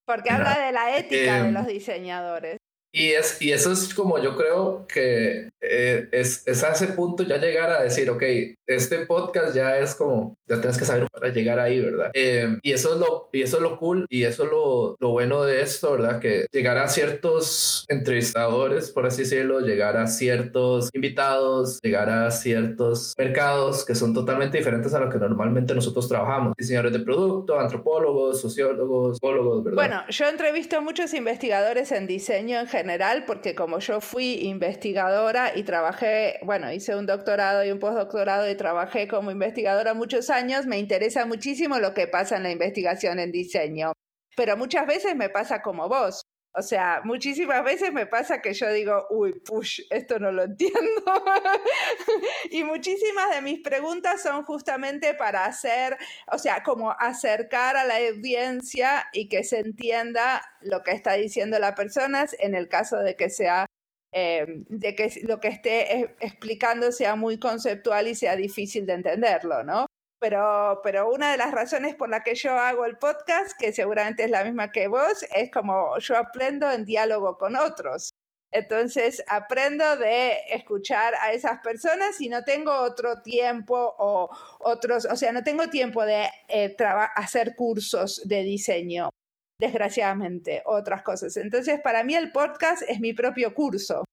[0.05, 2.57] Porque habla de la ética de em, los diseñadores.
[2.93, 7.23] Y, es, y eso es como yo creo que eh, es, es, a ese punto
[7.23, 8.23] ya llegar a decir, ok,
[8.67, 12.11] este podcast ya es como, ya tienes que saber para llegar ahí, ¿verdad?
[12.13, 15.11] Eh, y, eso es lo, y eso es lo cool y eso es lo, lo
[15.11, 16.19] bueno de esto, ¿verdad?
[16.19, 23.13] Que llegar a ciertos entrevistadores, por así decirlo, llegar a ciertos invitados, llegar a ciertos
[23.17, 26.53] mercados que son totalmente diferentes a lo que normalmente nosotros trabajamos.
[26.57, 29.75] Diseñadores de producto, antropólogos, sociólogos, psicólogos, ¿verdad?
[29.75, 32.80] Bueno, yo entrevisto a muchos investigadores en diseño en general
[33.25, 38.55] porque como yo fui investigadora y trabajé, bueno, hice un doctorado y un postdoctorado y
[38.55, 43.31] trabajé como investigadora muchos años, me interesa muchísimo lo que pasa en la investigación en
[43.31, 43.93] diseño.
[44.35, 46.23] Pero muchas veces me pasa como vos.
[46.53, 51.03] O sea, muchísimas veces me pasa que yo digo, uy, push, esto no lo entiendo.
[52.49, 55.97] y muchísimas de mis preguntas son justamente para hacer,
[56.31, 61.57] o sea, como acercar a la audiencia y que se entienda lo que está diciendo
[61.59, 63.65] la persona en el caso de que sea
[64.13, 69.63] eh, de que lo que esté explicando sea muy conceptual y sea difícil de entenderlo,
[69.63, 69.85] ¿no?
[70.21, 74.23] Pero, pero una de las razones por la que yo hago el podcast, que seguramente
[74.23, 78.11] es la misma que vos, es como yo aprendo en diálogo con otros.
[78.51, 84.29] Entonces aprendo de escuchar a esas personas y no tengo otro tiempo o
[84.59, 86.75] otros, o sea, no tengo tiempo de eh,
[87.15, 89.09] hacer cursos de diseño
[89.59, 91.35] desgraciadamente, otras cosas.
[91.37, 94.03] Entonces, para mí el podcast es mi propio curso.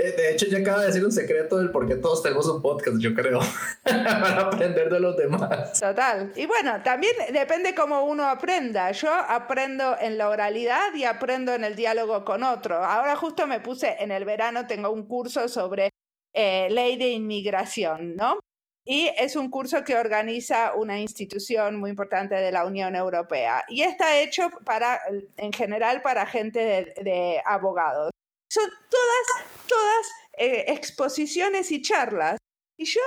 [0.00, 2.62] Eh, de hecho, ya acaba de decir un secreto del por qué todos tenemos un
[2.62, 3.40] podcast, yo creo,
[3.82, 5.80] para aprender de los demás.
[5.80, 6.32] Total.
[6.36, 8.92] Y bueno, también depende cómo uno aprenda.
[8.92, 12.76] Yo aprendo en la oralidad y aprendo en el diálogo con otro.
[12.76, 15.90] Ahora justo me puse, en el verano tengo un curso sobre
[16.32, 18.38] eh, ley de inmigración, ¿no?
[18.84, 23.64] Y es un curso que organiza una institución muy importante de la Unión Europea.
[23.68, 25.00] Y está hecho para,
[25.36, 28.12] en general para gente de, de abogados.
[28.50, 30.06] Son todas, todas
[30.38, 32.38] eh, exposiciones y charlas.
[32.78, 33.00] Y yo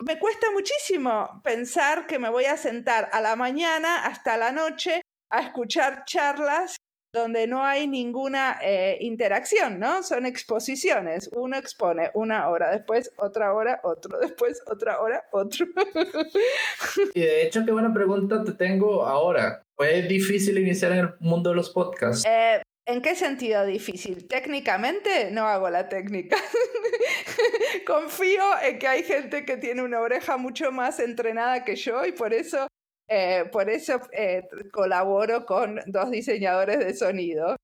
[0.00, 5.00] me cuesta muchísimo pensar que me voy a sentar a la mañana hasta la noche
[5.30, 6.76] a escuchar charlas
[7.16, 10.02] donde no hay ninguna eh, interacción, ¿no?
[10.02, 11.30] Son exposiciones.
[11.34, 15.66] Uno expone una hora, después otra hora, otro, después otra hora, otro.
[17.14, 19.62] y de hecho, qué buena pregunta te tengo ahora.
[19.76, 22.24] ¿Fue difícil iniciar en el mundo de los podcasts?
[22.26, 24.28] Eh, ¿En qué sentido difícil?
[24.28, 26.36] Técnicamente no hago la técnica.
[27.86, 32.12] Confío en que hay gente que tiene una oreja mucho más entrenada que yo y
[32.12, 32.68] por eso,
[33.08, 37.56] eh, por eso eh, colaboro con dos diseñadores de sonido.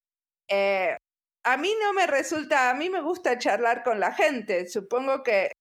[0.51, 0.97] Eh,
[1.45, 4.69] a mí no me resulta, a mí me gusta charlar con la gente.
[4.69, 5.53] Supongo que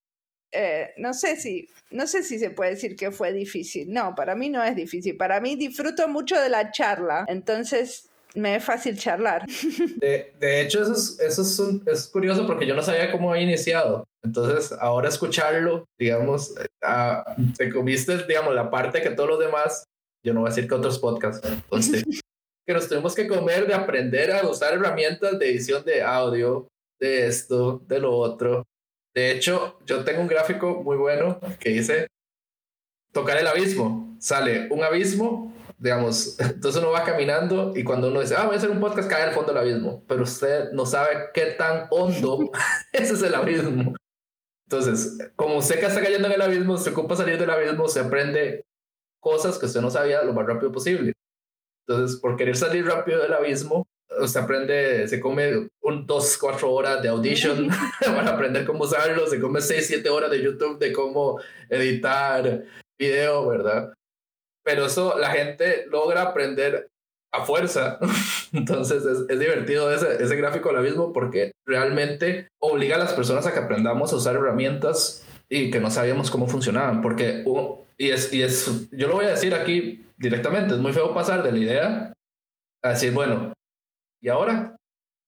[0.97, 3.93] no sé si, no sé si se puede decir que fue difícil.
[3.93, 5.17] No, para mí no es difícil.
[5.17, 7.25] Para mí disfruto mucho de la charla.
[7.27, 9.45] Entonces me es fácil charlar.
[9.97, 13.43] De, de hecho, eso, es, eso es, es, curioso porque yo no sabía cómo había
[13.43, 14.05] iniciado.
[14.23, 19.83] Entonces, ahora escucharlo, digamos, uh, te comiste, digamos, la parte que todos los demás,
[20.23, 22.03] yo no voy a decir que otros podcasts, entonces,
[22.67, 26.67] que nos tuvimos que comer de aprender a usar herramientas de edición de audio,
[26.99, 28.63] de esto, de lo otro.
[29.13, 32.07] De hecho, yo tengo un gráfico muy bueno que dice
[33.11, 34.15] tocar el abismo.
[34.19, 38.57] Sale un abismo digamos, entonces uno va caminando y cuando uno dice, ah, voy a
[38.59, 42.51] hacer un podcast, cae al fondo del abismo, pero usted no sabe qué tan hondo
[42.93, 43.95] ese es el abismo.
[44.69, 47.99] Entonces, como usted que está cayendo en el abismo, se ocupa salir del abismo, se
[47.99, 48.63] aprende
[49.19, 51.13] cosas que usted no sabía lo más rápido posible.
[51.85, 53.85] Entonces, por querer salir rápido del abismo,
[54.21, 59.41] usted aprende, se come un, dos, cuatro horas de audition para aprender cómo usarlo, se
[59.41, 62.63] come seis, siete horas de YouTube de cómo editar
[62.97, 63.91] video, ¿verdad?
[64.63, 66.89] Pero eso la gente logra aprender
[67.33, 67.99] a fuerza.
[68.53, 73.53] Entonces es, divertido ese, ese gráfico ahora mismo porque realmente obliga a las personas a
[73.53, 77.01] que aprendamos a usar herramientas y que no sabíamos cómo funcionaban.
[77.01, 77.43] Porque,
[77.97, 81.43] y, es, y es, yo lo voy a decir aquí directamente, es muy feo pasar
[81.43, 82.13] de la idea
[82.83, 83.53] a decir, bueno,
[84.21, 84.75] ¿y ahora?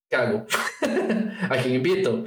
[0.09, 0.45] ¿Qué hago?
[1.49, 2.25] ¿A quién invito?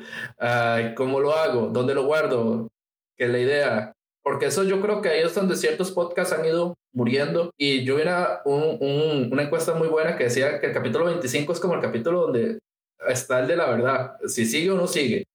[0.95, 1.69] ¿Cómo lo hago?
[1.69, 2.69] ¿Dónde lo guardo?
[3.17, 3.93] ¿Qué es la idea?
[4.27, 7.53] Porque eso yo creo que ahí es donde ciertos podcasts han ido muriendo.
[7.57, 11.53] Y yo vi una, un, una encuesta muy buena que decía que el capítulo 25
[11.53, 12.59] es como el capítulo donde
[13.07, 15.27] está el de la verdad, si sigue o no sigue.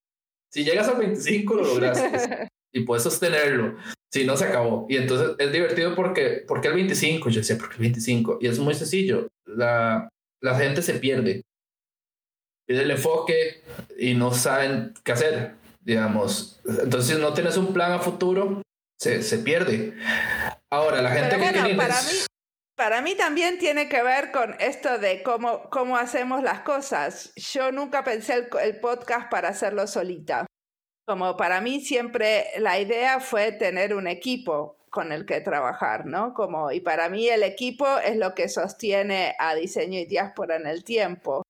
[0.52, 3.78] Si llegas al 25 lo lograste y puedes sostenerlo.
[4.12, 4.88] Si no, se acabó.
[4.90, 8.40] Y entonces es divertido porque, porque el 25, yo decía, porque el 25.
[8.42, 9.30] Y es muy sencillo.
[9.46, 10.10] La,
[10.42, 11.44] la gente se pierde.
[12.68, 13.64] Pierde el enfoque
[13.98, 16.60] y no saben qué hacer, digamos.
[16.66, 18.62] Entonces, si no tienes un plan a futuro,
[19.02, 19.96] se, se pierde.
[20.70, 21.76] Ahora, la gente que tiene...
[21.76, 22.18] Para mí,
[22.76, 27.34] para mí también tiene que ver con esto de cómo, cómo hacemos las cosas.
[27.36, 30.46] Yo nunca pensé el, el podcast para hacerlo solita.
[31.08, 36.36] Como para mí siempre la idea fue tener un equipo con el que trabajar, ¿no?
[36.36, 40.68] Como, y para mí el equipo es lo que sostiene a diseño y diáspora en
[40.68, 41.42] el tiempo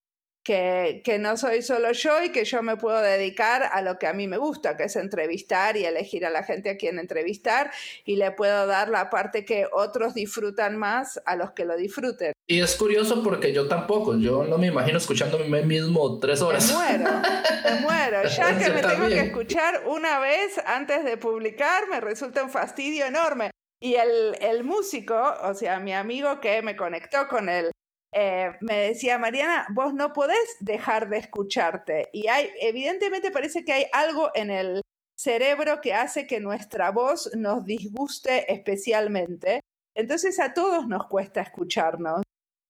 [0.43, 4.07] que, que, no soy solo yo y que yo me puedo dedicar a lo que
[4.07, 7.71] a mí me gusta, que es entrevistar y elegir a la gente a quien entrevistar
[8.05, 12.33] y le puedo dar la parte que otros disfrutan más a los que lo disfruten.
[12.47, 16.67] Y es curioso porque yo tampoco, yo no me imagino escuchándome mismo tres horas.
[16.67, 17.21] Me muero,
[17.63, 18.21] me muero.
[18.31, 23.05] Ya que me tengo que escuchar una vez antes de publicar, me resulta un fastidio
[23.05, 23.51] enorme.
[23.79, 27.71] Y el, el músico, o sea, mi amigo que me conectó con el
[28.13, 32.09] eh, me decía Mariana, vos no podés dejar de escucharte.
[32.11, 34.81] Y hay, evidentemente parece que hay algo en el
[35.17, 39.61] cerebro que hace que nuestra voz nos disguste especialmente.
[39.95, 42.23] Entonces a todos nos cuesta escucharnos,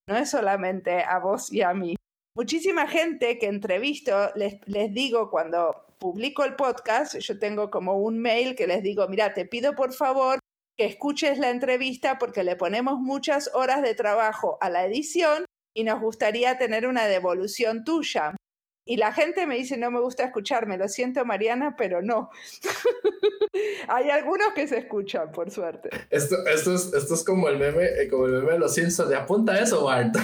[0.08, 1.96] no es solamente a vos y a mí.
[2.36, 8.20] Muchísima gente que entrevisto, les, les digo cuando publico el podcast, yo tengo como un
[8.20, 10.41] mail que les digo, mira, te pido por favor
[10.78, 15.84] que escuches la entrevista porque le ponemos muchas horas de trabajo a la edición y
[15.84, 18.36] nos gustaría tener una devolución tuya.
[18.84, 22.30] y la gente me dice, no me gusta escucharme, lo siento Mariana, pero no.
[23.88, 25.90] Hay algunos que se escuchan, por suerte.
[26.10, 29.10] Esto, esto, es, esto es como el meme, eh, como el meme de los Simpsons,
[29.10, 30.16] de apunta eso, Bart.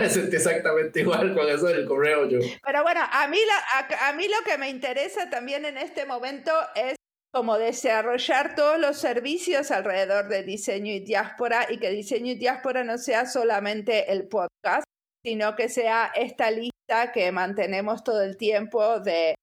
[0.00, 2.38] me sentí exactamente igual con eso del correo yo.
[2.64, 6.50] Pero bueno, a mí, la, a mí lo que me interesa también en este momento
[6.74, 6.96] es
[7.32, 12.84] como desarrollar todos los servicios alrededor de diseño y diáspora y que diseño y diáspora
[12.84, 14.84] no sea solamente el podcast,
[15.24, 19.34] sino que sea esta lista que mantenemos todo el tiempo de,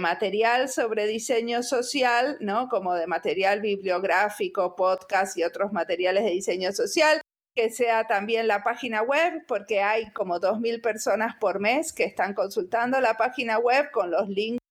[0.00, 2.68] material sobre diseño social, ¿no?
[2.70, 7.20] Como de material bibliográfico, podcast y otros materiales de diseño social,
[7.54, 12.32] que sea también la página web, porque hay como 2.000 personas por mes que están
[12.32, 14.65] consultando la página web con los links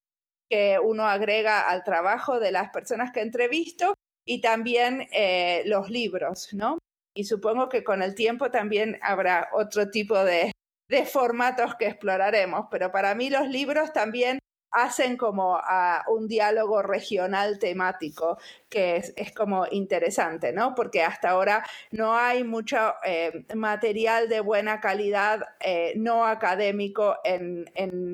[0.49, 6.49] que uno agrega al trabajo de las personas que entrevisto y también eh, los libros,
[6.53, 6.77] ¿no?
[7.15, 10.51] Y supongo que con el tiempo también habrá otro tipo de,
[10.89, 14.39] de formatos que exploraremos, pero para mí los libros también
[14.71, 18.37] hacen como a un diálogo regional temático
[18.69, 20.75] que es, como interesante, ¿no?
[20.75, 27.65] Porque hasta ahora no hay mucho eh, material de buena calidad eh, no académico en,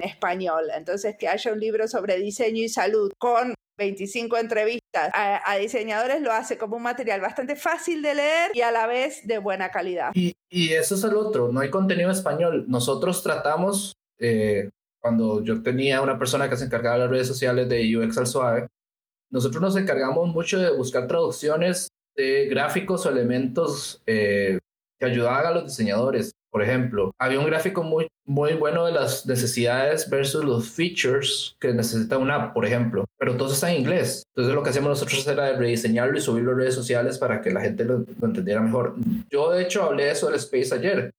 [0.01, 0.65] español.
[0.75, 6.31] Entonces, que haya un libro sobre diseño y salud con 25 entrevistas a, diseñadores lo
[6.31, 10.11] hace como un material bastante fácil de leer y a la vez de buena calidad.
[10.13, 12.65] Y, y eso es el otro, no hay contenido español.
[12.67, 14.69] Nosotros tratamos, eh,
[15.01, 18.27] cuando yo tenía una persona que se encargaba de las redes sociales de UX al
[18.27, 18.67] suave,
[19.31, 24.59] nosotros nos encargamos mucho de buscar traducciones de gráficos o elementos eh,
[24.99, 26.31] que ayudaban a los diseñadores.
[26.51, 31.73] Por ejemplo, había un gráfico muy, muy bueno de las necesidades versus los features que
[31.73, 34.23] necesita una app, por ejemplo, pero todo está en inglés.
[34.35, 37.61] Entonces lo que hacíamos nosotros era rediseñarlo y subirlo a redes sociales para que la
[37.61, 38.95] gente lo, entendiera mejor.
[39.29, 41.11] Yo de hecho hablé de eso del Space ayer.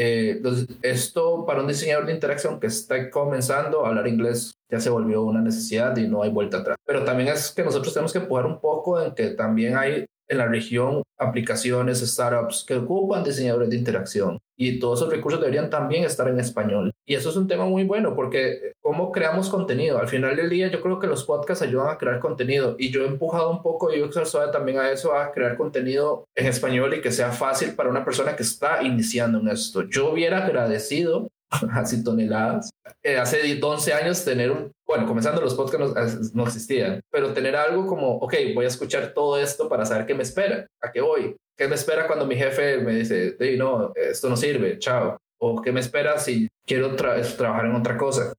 [0.00, 4.78] Eh, entonces, esto para un diseñador de interacción que está comenzando a hablar inglés ya
[4.78, 6.76] se volvió una necesidad y no hay vuelta atrás.
[6.86, 10.38] Pero también es que nosotros tenemos que empujar un poco en que también hay en
[10.38, 16.04] la región aplicaciones, startups que ocupan diseñadores de interacción y todos esos recursos deberían también
[16.04, 16.92] estar en español.
[17.06, 19.98] Y eso es un tema muy bueno porque cómo creamos contenido.
[19.98, 23.04] Al final del día yo creo que los podcasts ayudan a crear contenido y yo
[23.04, 27.00] he empujado un poco y Suave también a eso, a crear contenido en español y
[27.00, 29.82] que sea fácil para una persona que está iniciando en esto.
[29.82, 31.28] Yo hubiera agradecido
[31.72, 32.70] así toneladas.
[33.02, 37.86] Eh, hace 11 años tener un, bueno, comenzando los podcasts no, existían, pero tener algo
[37.86, 41.36] como, ok, voy a escuchar todo esto para saber qué me espera, a qué voy,
[41.58, 45.60] qué me espera cuando mi jefe me dice, hey, no, esto no sirve, chao, o
[45.60, 48.32] qué me espera si quiero trabajar en otra cosa.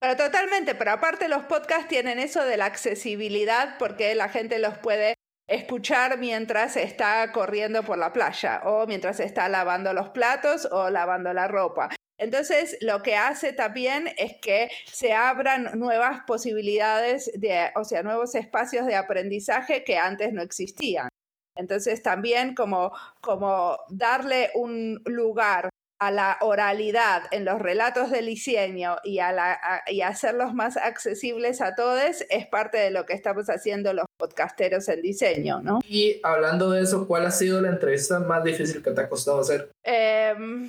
[0.00, 4.78] Pero totalmente, pero aparte los podcasts tienen eso de la accesibilidad porque la gente los
[4.78, 5.14] puede
[5.48, 11.32] escuchar mientras está corriendo por la playa o mientras está lavando los platos o lavando
[11.32, 11.90] la ropa.
[12.18, 18.34] Entonces, lo que hace también es que se abran nuevas posibilidades, de, o sea, nuevos
[18.34, 21.08] espacios de aprendizaje que antes no existían.
[21.56, 28.96] Entonces, también como, como darle un lugar a la oralidad en los relatos del diseño
[29.04, 33.48] y, a la, y hacerlos más accesibles a todos es parte de lo que estamos
[33.48, 35.80] haciendo los podcasteros en diseño, ¿no?
[35.88, 39.40] Y hablando de eso, ¿cuál ha sido la entrevista más difícil que te ha costado
[39.40, 39.70] hacer?
[39.82, 40.68] Em,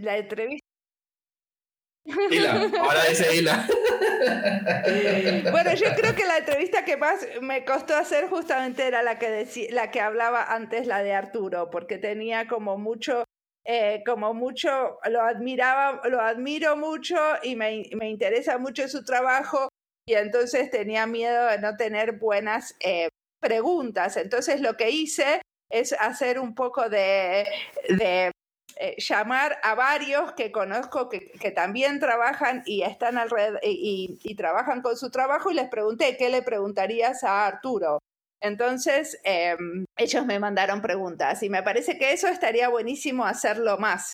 [0.00, 0.67] la entrevista
[2.30, 3.66] Hila, ahora dice Hila.
[5.50, 9.46] Bueno, yo creo que la entrevista que más me costó hacer justamente era la que,
[9.70, 13.24] la que hablaba antes, la de Arturo, porque tenía como mucho,
[13.64, 19.68] eh, como mucho, lo admiraba, lo admiro mucho y me, me, interesa mucho su trabajo
[20.06, 23.08] y entonces tenía miedo de no tener buenas eh,
[23.40, 24.16] preguntas.
[24.16, 27.46] Entonces lo que hice es hacer un poco de,
[27.88, 28.32] de
[28.76, 34.96] eh, llamar a varios que conozco que, también trabajan y están alrededor y, trabajan con
[34.96, 37.98] su trabajo y les pregunté qué le preguntarías a Arturo.
[38.40, 44.12] Entonces, em, ellos me mandaron preguntas y me parece que eso estaría buenísimo hacerlo más,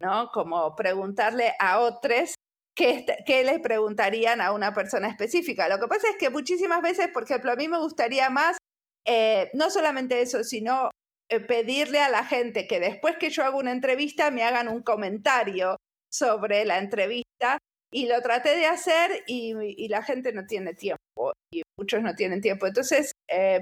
[0.00, 0.28] ¿no?
[0.32, 2.34] Como preguntarle a otros
[2.76, 5.68] qué, qué les preguntarían a una persona específica.
[5.68, 8.58] Lo que pasa es que muchísimas veces, por ejemplo, a mí me gustaría más,
[9.06, 11.03] eh, no solamente eso, sino eh,
[11.40, 15.76] pedirle a la gente que después que yo hago una entrevista me hagan un comentario
[16.12, 17.58] sobre la entrevista
[17.92, 22.40] y lo traté de hacer y, la gente no tiene tiempo y muchos no tienen
[22.40, 22.66] tiempo.
[22.66, 23.60] Entonces, eh,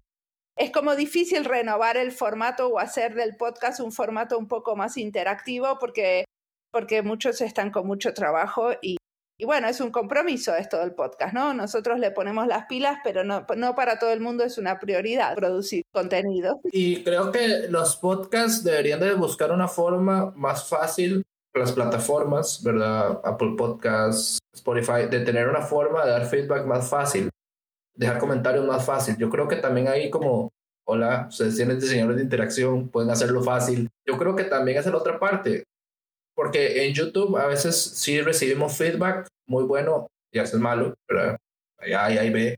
[0.56, 4.96] es como difícil renovar el formato o hacer del podcast un formato un poco más
[4.96, 6.24] interactivo porque,
[6.70, 8.96] porque muchos están con mucho trabajo y,
[9.38, 11.52] y bueno, es un compromiso esto del podcast, ¿no?
[11.54, 15.82] Nosotros le ponemos las pilas, pero no, para todo el mundo es una prioridad producir
[15.92, 16.60] contenido.
[16.70, 21.24] Y creo que los podcasts deberían de buscar una forma más fácil
[21.54, 23.20] las plataformas, ¿verdad?
[23.24, 27.28] Apple Podcasts, Spotify, de tener una forma de dar feedback más fácil,
[27.94, 29.16] dejar comentarios más fácil.
[29.18, 30.50] Yo creo que también hay como,
[30.86, 33.90] hola, ustedes tienen diseñadores de interacción, pueden hacerlo fácil.
[34.06, 35.64] Yo creo que también es la otra parte,
[36.34, 41.36] porque en YouTube a veces sí recibimos feedback muy bueno y a veces malo, ¿verdad?
[41.78, 42.56] Ahí A y ahí B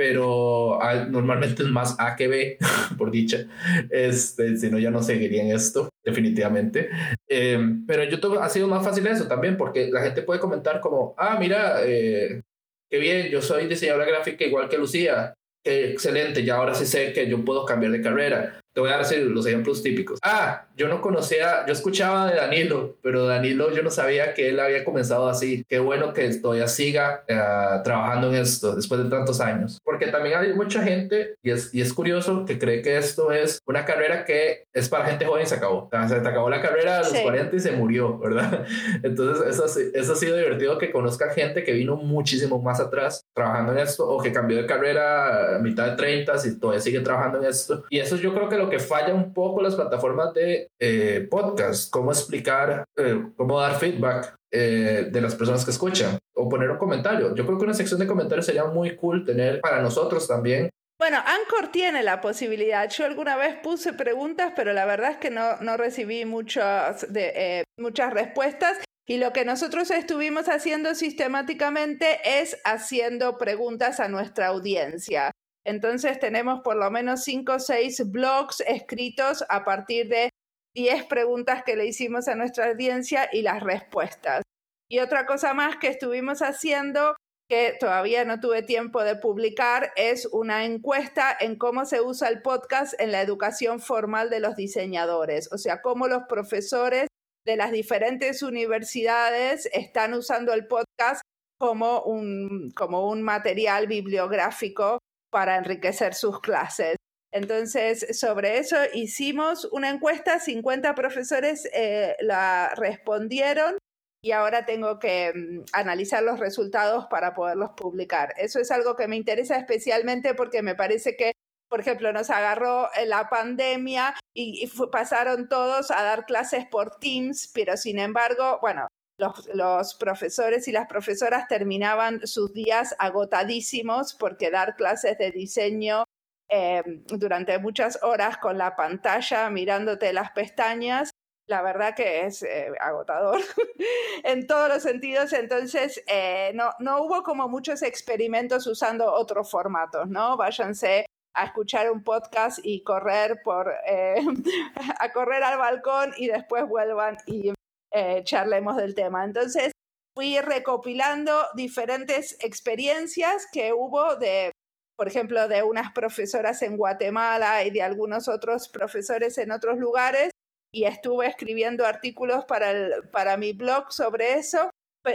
[0.00, 0.78] pero
[1.10, 2.56] normalmente es más A que B,
[2.96, 3.46] por dicha.
[3.90, 6.88] Este, si no, ya no seguiría en esto, definitivamente.
[7.28, 10.80] Em, pero en YouTube ha sido más fácil eso también, porque la gente puede comentar
[10.80, 12.40] como, ah, mira, eh,
[12.88, 15.34] qué bien, yo soy diseñadora gráfica igual que Lucía.
[15.62, 18.59] Qué excelente, ya ahora sí sé que yo puedo cambiar de carrera.
[18.72, 20.18] Te voy a dar los ejemplos típicos.
[20.22, 24.60] Ah, yo no conocía, yo escuchaba de Danilo, pero Danilo yo no sabía que él
[24.60, 25.64] había comenzado así.
[25.68, 27.38] Qué bueno que todavía siga eh,
[27.84, 29.78] trabajando en esto después de tantos años.
[29.84, 33.60] Porque también hay mucha gente, y es, y es curioso, que cree que esto es
[33.66, 35.84] una carrera que es para gente joven y se acabó.
[35.84, 38.64] O sea, se te acabó la carrera a los 40 y se murió, ¿verdad?
[39.02, 43.72] Entonces, eso, eso ha sido divertido que conozca gente que vino muchísimo más atrás trabajando
[43.72, 47.38] en esto o que cambió de carrera a mitad de 30 y todavía sigue trabajando
[47.38, 47.84] en esto.
[47.90, 51.90] Y eso yo creo que lo que falla un poco las plataformas de eh, podcast,
[51.90, 56.78] cómo explicar, eh, cómo dar feedback eh, de las personas que escuchan o poner un
[56.78, 57.34] comentario.
[57.34, 60.70] Yo creo que una sección de comentarios sería muy cool tener para nosotros también.
[60.98, 62.88] Bueno, Anchor tiene la posibilidad.
[62.90, 67.64] Yo alguna vez puse preguntas, pero la verdad es que no, no recibí muchas, de,
[67.78, 68.76] muchas respuestas.
[69.06, 75.32] Y lo que nosotros estuvimos haciendo sistemáticamente es haciendo preguntas a nuestra audiencia.
[75.64, 80.30] Entonces tenemos por lo menos cinco o seis blogs escritos a partir de
[80.74, 84.42] diez preguntas que le hicimos a nuestra audiencia y las respuestas.
[84.88, 87.14] Y otra cosa más que estuvimos haciendo
[87.48, 92.42] que todavía no tuve tiempo de publicar es una encuesta en cómo se usa el
[92.42, 97.08] podcast en la educación formal de los diseñadores, o sea, cómo los profesores
[97.44, 101.22] de las diferentes universidades están usando el podcast
[101.58, 105.00] como un, como un material bibliográfico
[105.30, 106.96] para enriquecer sus clases.
[107.32, 113.76] Entonces, sobre eso hicimos una encuesta, 50 profesores eh, la respondieron
[114.22, 118.34] y ahora tengo que mm, analizar los resultados para poderlos publicar.
[118.36, 121.32] Eso es algo que me interesa especialmente porque me parece que,
[121.68, 127.76] por ejemplo, nos agarró la pandemia y, pasaron todos a dar clases por Teams, pero
[127.76, 128.88] sin embargo, bueno,
[129.20, 136.04] los, profesores y las profesoras terminaban sus días agotadísimos porque dar clases de diseño
[136.48, 141.10] eh, durante muchas horas con la pantalla mirándote las pestañas,
[141.46, 143.40] la verdad que es eh, agotador
[144.24, 145.32] en todos los sentidos.
[145.32, 150.36] Entonces, eh, no, no hubo como muchos experimentos usando otros formatos, ¿no?
[150.36, 153.72] Váyanse a escuchar un podcast y correr por
[154.98, 157.52] a correr al balcón y después vuelvan y
[157.92, 159.24] eh, charlemos del tema.
[159.24, 159.72] Entonces,
[160.14, 164.52] fui recopilando diferentes experiencias que hubo de,
[164.96, 170.30] por ejemplo, de unas profesoras en Guatemala y de algunos otros profesores en otros lugares,
[170.72, 174.70] y estuve escribiendo artículos para, el, para mi blog sobre eso.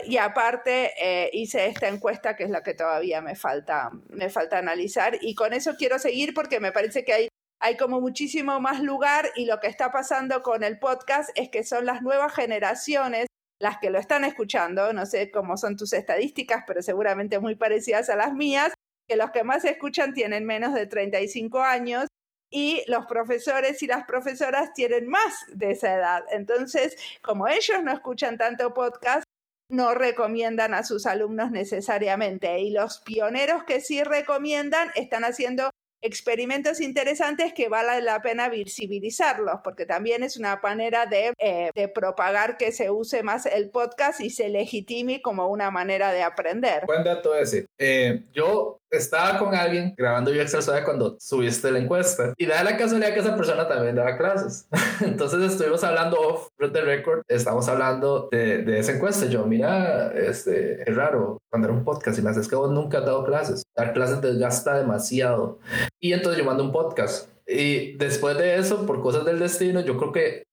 [0.05, 4.57] Y aparte eh, hice esta encuesta que es la que todavía me falta, me falta
[4.57, 7.27] analizar y con eso quiero seguir porque me parece que hay
[7.59, 11.63] hay como muchísimo más lugar y lo que está pasando con el podcast es que
[11.63, 13.27] son las nuevas generaciones
[13.59, 18.09] las que lo están escuchando, no sé cómo son tus estadísticas, pero seguramente muy parecidas
[18.09, 18.73] a las mías,
[19.07, 22.07] que los que más escuchan tienen menos de 35 años
[22.51, 26.23] y los profesores y las profesoras tienen más de esa edad.
[26.31, 29.23] Entonces, como ellos no escuchan tanto podcast,
[29.69, 32.59] no recomiendan a sus alumnos necesariamente.
[32.59, 35.69] Y los pioneros que sí recomiendan están haciendo
[36.05, 41.87] experimentos interesantes que vale la pena visibilizarlos, porque también es una manera de, eh, de,
[41.87, 46.85] propagar que se use más el podcast y se legitime como una manera de aprender.
[46.85, 47.65] Buen dato ese.
[47.77, 52.77] Eh, yo estaba con alguien grabando yo Excel cuando subiste la encuesta y da la
[52.77, 54.67] casualidad que esa persona también daba clases.
[55.01, 59.25] Entonces estuvimos hablando off the record, estamos hablando de, de, esa encuesta.
[59.27, 63.05] Yo, mira, este, es raro era un podcast y me haces que vos nunca has
[63.05, 63.63] dado clases.
[63.75, 65.59] Dar clases desgasta demasiado.
[65.99, 67.29] Y entonces yo mando un podcast.
[67.47, 70.43] Y después de eso, por cosas del destino, yo creo que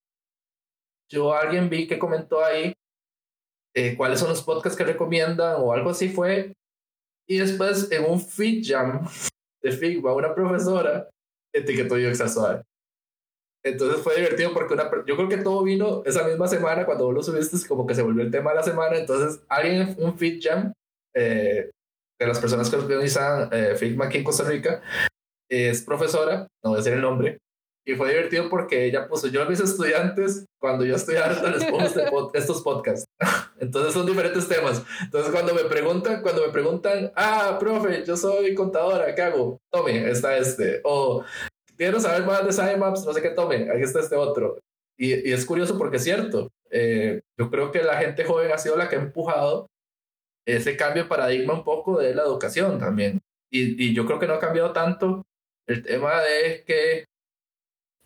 [1.11, 2.73] yo alguien vi que comentó ahí
[3.75, 6.53] eh, cuáles son los podcasts que recomiendan o algo así fue
[7.33, 9.09] y después en un feed jam
[9.63, 11.09] de Figma, una profesora
[11.55, 12.63] etiquetó yo Suave.
[13.65, 17.15] Entonces fue divertido porque una, yo creo que todo vino esa misma semana, cuando vos
[17.15, 18.99] lo subiste, como que se volvió el tema de la semana.
[18.99, 20.75] Entonces alguien en un feed jam
[21.15, 21.71] eh,
[22.21, 24.83] de las personas que organizan eh, Figma aquí en Costa Rica
[25.51, 27.39] es profesora, no voy a decir el nombre,
[27.85, 31.65] y fue divertido porque ella puso, yo a mis estudiantes, cuando yo estoy harta les
[31.65, 32.05] pongo este
[32.39, 33.07] estos podcasts.
[33.59, 34.85] Entonces son diferentes temas.
[35.01, 39.59] Entonces cuando me preguntan, cuando me preguntan, ah, profe, yo soy contadora, ¿qué hago?
[39.71, 40.81] Tome, está este.
[40.85, 41.25] O
[41.77, 44.59] quiero saber más de SciMaps, no sé qué tome, aquí está este otro.
[44.97, 46.51] Y, y es curioso porque es cierto.
[46.71, 49.67] Eh, yo creo que la gente joven ha sido la que ha empujado
[50.47, 53.21] ese cambio de paradigma un poco de la educación también.
[53.51, 55.23] Y, y yo creo que no ha cambiado tanto
[55.67, 57.05] el tema de que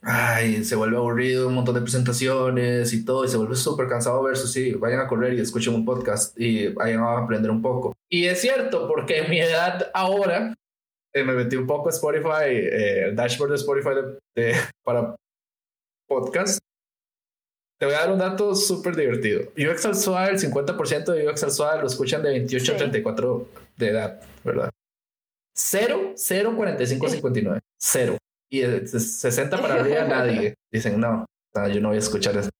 [0.03, 4.23] ay, se vuelve aburrido, un montón de presentaciones y todo, y se vuelve súper cansado
[4.23, 7.95] versus sí, vayan a correr y escuchen un podcast y vayan a aprender un poco.
[8.09, 10.55] Y es cierto, porque en mi edad ahora,
[11.13, 13.91] eh, me metí un poco a Spotify, eh, el dashboard de Spotify
[14.35, 15.17] de, para
[16.09, 16.59] podcast.
[17.79, 19.53] Te voy a dar un dato súper divertido.
[19.57, 23.49] UX al suave, el 50% de UX al suave lo escuchan de 28 a 34
[23.77, 24.71] de edad, ¿verdad?
[25.55, 27.61] 0, 0, 45, 59.
[27.79, 28.17] 0
[28.59, 30.55] y de 60 para arriba nadie.
[30.73, 31.27] Dicen, no,
[31.73, 32.51] yo no voy a escuchar eso.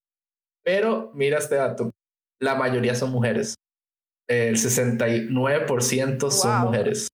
[0.65, 1.91] Pero mira este dato,
[2.41, 3.57] la mayoría son mujeres.
[4.29, 7.09] El 69% son mujeres.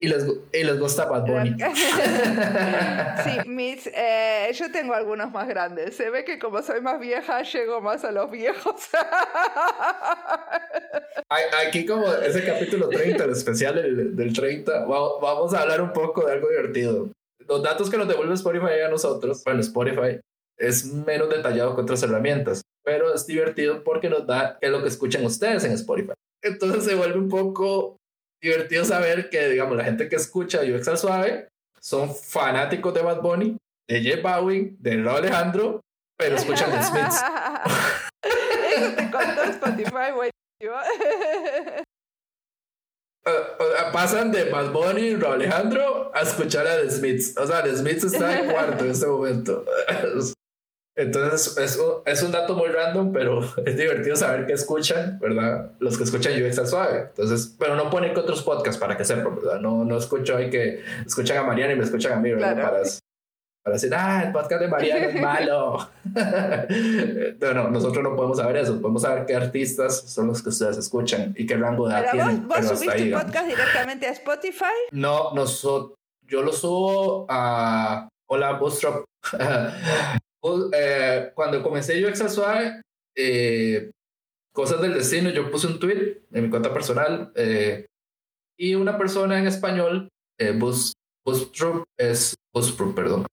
[0.00, 1.56] Y les, y les gusta Bad Bunny.
[3.24, 5.96] sí, mis, eh, yo tengo algunos más grandes.
[5.96, 8.76] Se ve que como soy más vieja, llego más a los viejos.
[11.66, 16.24] Aquí como ese capítulo 30, el especial del, del 30, vamos a hablar un poco
[16.24, 17.10] de algo divertido.
[17.48, 20.20] Los datos que nos devuelve Spotify a nosotros, bueno, Spotify
[20.58, 25.24] es menos detallado que otras herramientas, pero es divertido porque nos da lo que escuchan
[25.24, 26.12] ustedes en Spotify.
[26.42, 27.96] Entonces se vuelve un poco
[28.42, 31.48] divertido saber que, digamos, la gente que escucha UX al suave
[31.80, 33.56] son fanáticos de Bad Bunny,
[33.88, 35.80] de J Bowie, de Raúl Alejandro,
[36.18, 37.22] pero escuchan The Smiths.
[38.76, 40.30] Eso te contó Spotify, güey.
[43.92, 47.36] pasan de Bad Bunny y Alejandro a escuchar a The Smiths.
[47.36, 49.64] O sea, The Smiths está en cuarto en este momento.
[50.96, 55.70] Entonces es, es, un dato muy random, pero es divertido saber que escuchan, ¿verdad?
[55.78, 56.98] Los que escuchan UX al suave.
[57.10, 59.60] Entonces, pero no ponen que otros podcasts para que sepan, ¿verdad?
[59.60, 62.60] No, no escucho ahí que escuchan a Mariana y me escuchan a mí, ¿verdad?
[62.60, 62.82] Para,
[63.68, 65.90] para decir, ah, el podcast de Mariana es malo.
[67.40, 68.80] no, no, nosotros no podemos saber eso.
[68.80, 72.48] Podemos saber qué artistas son los que ustedes escuchan y qué rango de edad tienen.
[72.48, 74.64] ¿Vos, vos subiste tu podcast directamente a Spotify?
[74.92, 79.04] No, nosotros, yo lo subo a Hola Bootstrap.
[80.72, 82.80] Eh, cuando comencé yo Excel Suave,
[83.14, 83.90] eh,
[84.54, 87.84] cosas del destino, yo puse un tweet en mi cuenta personal eh,
[88.56, 90.08] y una persona en español,
[90.38, 90.94] eh, Bus,
[91.98, 92.34] es
[92.94, 93.26] perdón.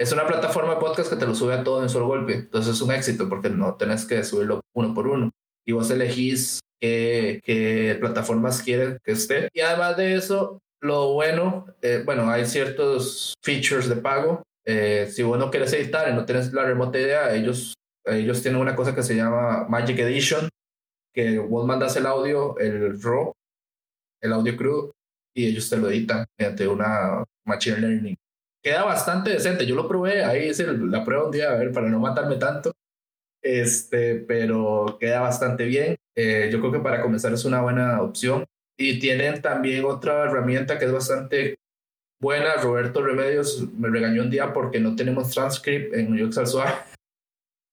[0.00, 2.34] Es una plataforma de podcast que te lo sube a todo en un solo golpe.
[2.34, 5.30] Entonces es un éxito porque no tenés que subirlo uno por uno.
[5.66, 9.48] Y vos elegís qué, qué plataformas quieren que esté.
[9.52, 11.66] Y además de eso, lo bueno,
[12.06, 16.52] bueno, hay ciertos features de pago eh, si vos no quieres editar y no tienes
[16.52, 17.74] la remota idea, ellos,
[18.04, 20.48] ellos tienen una cosa que se llama Magic Edition,
[21.12, 23.32] que vos mandas el audio, el RAW,
[24.20, 24.92] el audio crudo,
[25.34, 28.16] y ellos te lo editan mediante una Machine Learning.
[28.62, 29.66] Queda bastante decente.
[29.66, 32.72] Yo lo probé, ahí hice la prueba un día, a ver, para no matarme tanto.
[33.42, 35.96] Este, pero queda bastante bien.
[36.14, 38.44] Eh, yo creo que para comenzar es una buena opción.
[38.78, 41.58] Y tienen también otra herramienta que es bastante
[42.20, 42.56] buena.
[42.56, 46.72] Roberto Remedios me regañó un día porque no tenemos transcript en York Suave.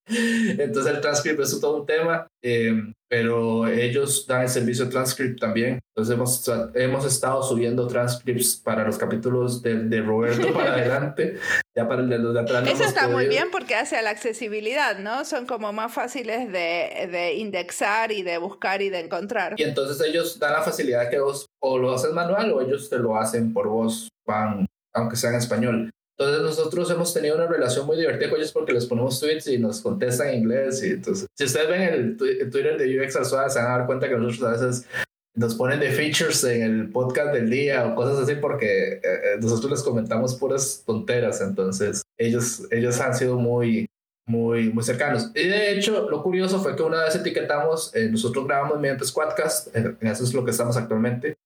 [0.08, 2.74] Entonces el transcript es todo un tema, eh,
[3.10, 5.80] pero ellos dan el servicio de transcript también.
[5.96, 11.38] Entonces hemos, hemos estado subiendo transcripts para los capítulos de, de Roberto para adelante,
[11.76, 12.68] ya para el de los de atrás.
[12.68, 15.26] Eso está muy bien porque hace a la accesibilidad, ¿no?
[15.26, 19.56] Son como más fáciles de, de, indexar y de buscar y de encontrar.
[19.58, 22.98] Y entonces ellos dan la facilidad que vos o lo haces manual o ellos te
[22.98, 25.90] lo hacen por vos, van, aunque sea en español.
[26.20, 29.60] Entonces nosotros hemos tenido una relación muy divertida con ellos porque les ponemos tweets y
[29.60, 30.84] nos contestan en inglés.
[30.84, 34.10] Y entonces, si ustedes ven el, Twitter de UX Suave, se van a dar cuenta
[34.10, 34.88] que nosotros a veces
[35.36, 39.38] nos ponen de features en el podcast del día o cosas así porque eh, eh,
[39.40, 41.40] nosotros les comentamos puras tonteras.
[41.42, 43.88] Entonces ellos, ellos han sido muy,
[44.26, 45.30] muy, muy cercanos.
[45.36, 49.76] Y de hecho, lo curioso fue que una vez etiquetamos, eh, nosotros grabamos mediante Squadcast,
[49.76, 51.38] eso es lo que estamos actualmente.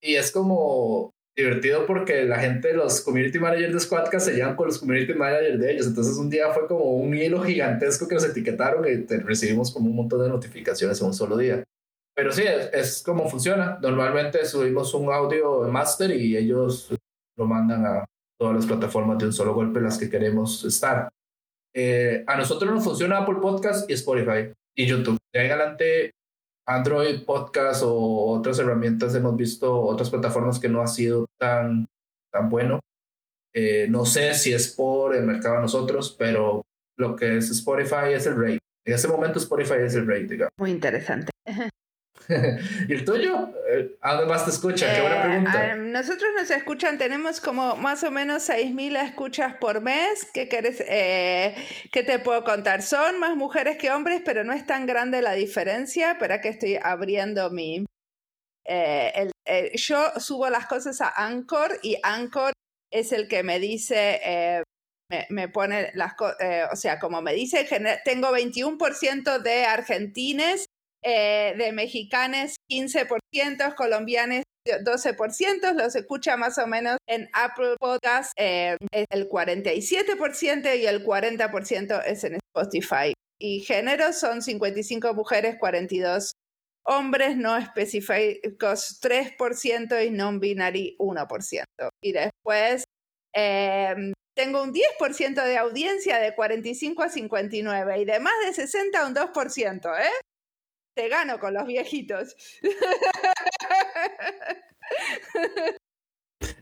[0.00, 4.68] Y es como divertido porque la gente, los community managers de Squadcast se llevan con
[4.68, 5.86] los community managers de ellos.
[5.86, 9.96] Entonces un día fue como un hilo gigantesco que nos etiquetaron y recibimos como un
[9.96, 11.62] montón de notificaciones en un solo día.
[12.14, 13.78] Pero sí, es, como funciona.
[13.82, 16.90] Normalmente subimos un audio master y ellos
[17.36, 18.04] lo mandan a
[18.38, 21.10] todas las plataformas de un solo golpe las que queremos estar.
[21.74, 25.18] Eh, a nosotros nos funciona Apple Podcast y Spotify y YouTube.
[25.30, 26.12] De ahí adelante
[26.66, 31.86] Android Podcast o otras herramientas hemos visto otras plataformas que no ha sido tan,
[32.32, 32.80] tan bueno.
[33.54, 36.62] Eh, no sé si es por el mercado a nosotros, pero
[36.98, 38.58] lo que es Spotify es el rate.
[38.84, 40.52] En ese momento Spotify es el rate, digamos.
[40.58, 41.30] Muy interesante.
[42.88, 43.50] ¿Y el tuyo?
[43.70, 44.94] Eh, ¿A dónde más te escuchan?
[44.94, 45.72] Qué buena Eh, pregunta.
[45.72, 50.28] a nosotros nos escuchan, tenemos como más o menos 6.000 escuchas por mes.
[50.34, 51.54] ¿Qué, querés, eh,
[51.92, 52.82] ¿Qué te puedo contar?
[52.82, 56.12] Son más mujeres que hombres, pero no es tan grande la diferencia.
[56.12, 57.84] Espera que estoy abriendo mi...
[58.66, 62.52] eh, el- eh, yo subo las cosas a Anchor y Anchor
[62.92, 64.20] es el que me dice...
[64.24, 64.62] eh,
[65.08, 66.36] me, me pone las cosas,
[66.72, 67.64] o sea, como me dice,
[68.04, 70.66] tengo 21% de argentines,
[71.02, 78.76] eh, de mexicanes 15%, colombianes 12%, los escucha más o menos en Apple Podcast eh,
[79.10, 83.12] el 47% y el 40% es en Spotify.
[83.38, 86.32] Y géneros son 55 mujeres, 42
[86.86, 91.64] hombres no específicos 3% y non-binary 1%.
[92.02, 92.84] Y después
[93.34, 93.94] eh,
[94.36, 99.06] tengo un 10% de audiencia de 45 a 59 y de más de 60 a
[99.06, 100.08] un 2%, ¿eh?
[100.96, 102.34] Te gano con los viejitos.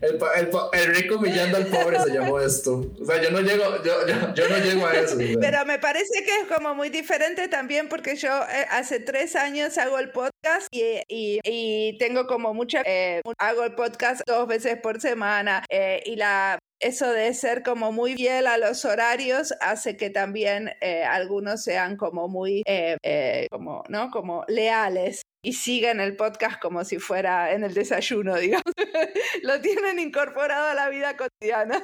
[0.01, 2.85] El, rico humillando al pobre se llamó esto.
[3.01, 5.17] O sea, yo no llego, yo, yo, yo no llego a eso.
[5.41, 9.77] Pero me parece que es como muy diferente también porque yo eh, hace tres años
[9.79, 12.83] hago el podcast y, y- y tengo como mucha...
[12.85, 16.59] eh, hago el podcast dos veces por semana eh, y la...
[16.85, 21.97] Eso de ser como muy fiel a los horarios hace que también eh, algunos sean
[21.97, 24.11] como muy, eh, eh, como, ¿no?
[24.11, 28.75] Como leales y sigan el podcast como si fuera en el desayuno, digamos.
[29.43, 31.83] Lo tienen incorporado a la vida cotidiana.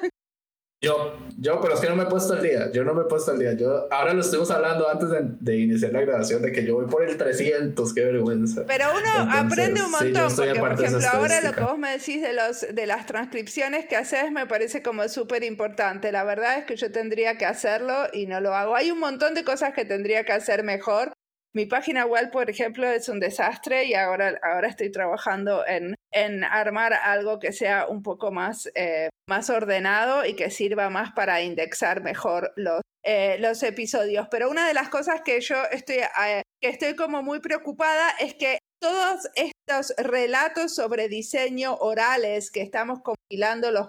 [0.82, 2.72] Yo, yo, pero es que no me he puesto al día.
[2.72, 3.52] Yo no me he puesto al día.
[3.52, 6.86] Yo, ahora lo estuvimos hablando antes de, de iniciar la grabación de que yo voy
[6.86, 7.92] por el 300.
[7.92, 8.64] Qué vergüenza.
[8.66, 11.76] Pero uno Entonces, aprende un sí, montón, estoy porque por ejemplo ahora lo que vos
[11.76, 16.12] me decís de, los, de las transcripciones que haces me parece como súper importante.
[16.12, 18.74] La verdad es que yo tendría que hacerlo y no lo hago.
[18.74, 21.12] Hay un montón de cosas que tendría que hacer mejor.
[21.52, 26.44] Mi página web, por ejemplo, es un desastre y ahora, ahora estoy trabajando en, en
[26.44, 31.42] armar algo que sea un poco más, eh, más ordenado y que sirva más para
[31.42, 34.28] indexar mejor los, eh, los episodios.
[34.30, 38.34] Pero una de las cosas que yo estoy, eh, que estoy como muy preocupada es
[38.34, 43.88] que todos estos relatos sobre diseño orales que estamos compilando los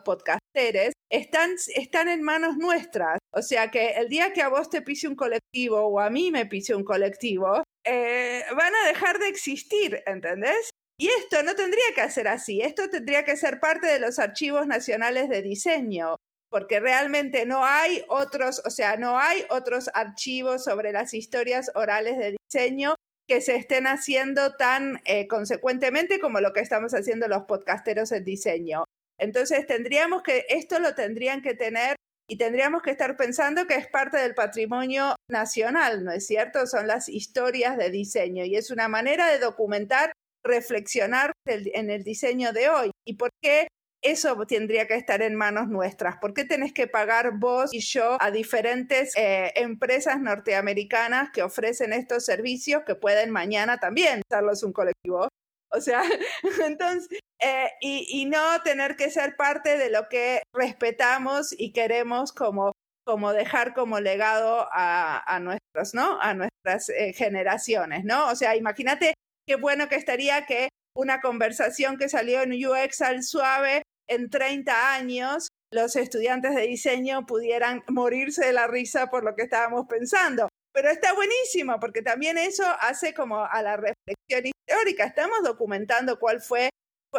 [0.53, 3.19] están, en manos nuestras.
[3.33, 6.31] O sea que el día que a vos te pise un colectivo o a mí
[6.31, 10.69] me pise un colectivo, eh, van a dejar de existir, ¿entendés?
[10.97, 14.67] Y esto no tendría que ser así, esto tendría que ser parte de los archivos
[14.67, 16.17] nacionales de diseño,
[16.49, 22.19] porque realmente no hay otros, o sea, no hay otros archivos sobre las historias orales
[22.19, 22.95] de diseño
[23.27, 28.25] que se estén haciendo tan eh, consecuentemente como lo que estamos haciendo los podcasteros en
[28.25, 28.85] diseño.
[29.21, 31.95] Entonces tendríamos que, esto lo tendrían que tener
[32.27, 36.65] y tendríamos que estar pensando que es parte del patrimonio nacional, ¿no es cierto?
[36.65, 40.11] Son las historias de diseño y es una manera de documentar,
[40.43, 42.91] reflexionar en el diseño de hoy.
[43.05, 43.67] ¿Y por qué
[44.01, 46.17] eso tendría que estar en manos nuestras?
[46.17, 51.93] ¿Por qué tenés que pagar vos y yo a diferentes eh, empresas norteamericanas que ofrecen
[51.93, 55.27] estos servicios que pueden mañana también darlos un colectivo?
[55.73, 56.03] O sea,
[56.65, 62.73] entonces, eh, y, no tener que ser parte de lo que respetamos y queremos como,
[63.05, 66.19] como dejar como legado a, a nuestros, ¿no?
[66.21, 68.27] A nuestras eh, generaciones, ¿no?
[68.29, 69.13] O sea, imagínate
[69.47, 74.93] qué bueno que estaría que una conversación que salió en UX al suave en 30
[74.93, 80.49] años, los estudiantes de diseño pudieran morirse de la risa por lo que estábamos pensando.
[80.73, 85.05] Pero está buenísimo porque también eso hace como a la reflexión histórica.
[85.05, 86.69] Estamos documentando cuál fue,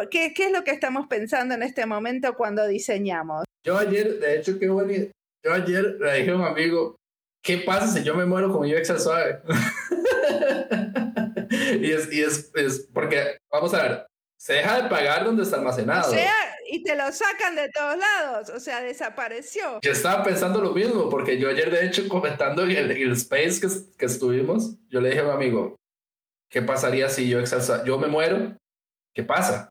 [0.09, 3.43] qué, qué es lo que estamos pensando en este momento cuando diseñamos.
[3.65, 5.11] Yo ayer, de hecho, qué bueno.
[5.45, 6.95] Yo ayer le dije a un amigo,
[7.43, 9.41] ¿qué pasa si yo me muero con UX suave?
[11.81, 14.07] y es, y es, es porque, vamos a ver,
[14.43, 16.11] se deja de pagar donde está almacenado.
[16.11, 16.33] O sea,
[16.69, 19.79] y te lo sacan de todos lados, o sea, desapareció.
[19.81, 23.61] Yo estaba pensando lo mismo, porque yo ayer, de hecho, comentando en el, el space
[23.61, 23.67] que,
[23.97, 25.77] que estuvimos, yo le dije a mi amigo,
[26.49, 28.57] ¿qué pasaría si yo exalza, yo me muero?
[29.13, 29.69] ¿Qué pasa?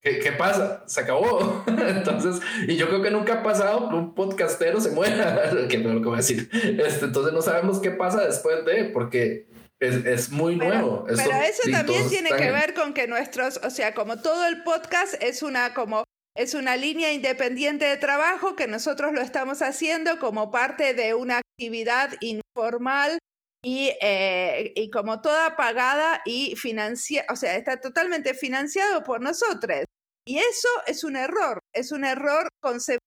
[0.00, 0.84] ¿Qué, ¿Qué, pasa?
[0.86, 1.64] Se acabó.
[1.66, 5.82] Entonces, y yo creo que nunca ha pasado que un podcastero se muera, que es
[5.82, 6.48] lo que voy a decir.
[6.52, 9.48] Este, entonces no sabemos qué pasa después de, porque
[9.82, 11.04] es, es muy pero, nuevo.
[11.06, 15.14] Pero eso también tiene que ver con que nuestros, o sea, como todo el podcast
[15.20, 16.04] es una como
[16.34, 21.38] es una línea independiente de trabajo que nosotros lo estamos haciendo como parte de una
[21.38, 23.18] actividad informal
[23.62, 29.84] y, eh, y como toda pagada y financiada, o sea, está totalmente financiado por nosotros.
[30.26, 32.48] Y eso es un error, es un error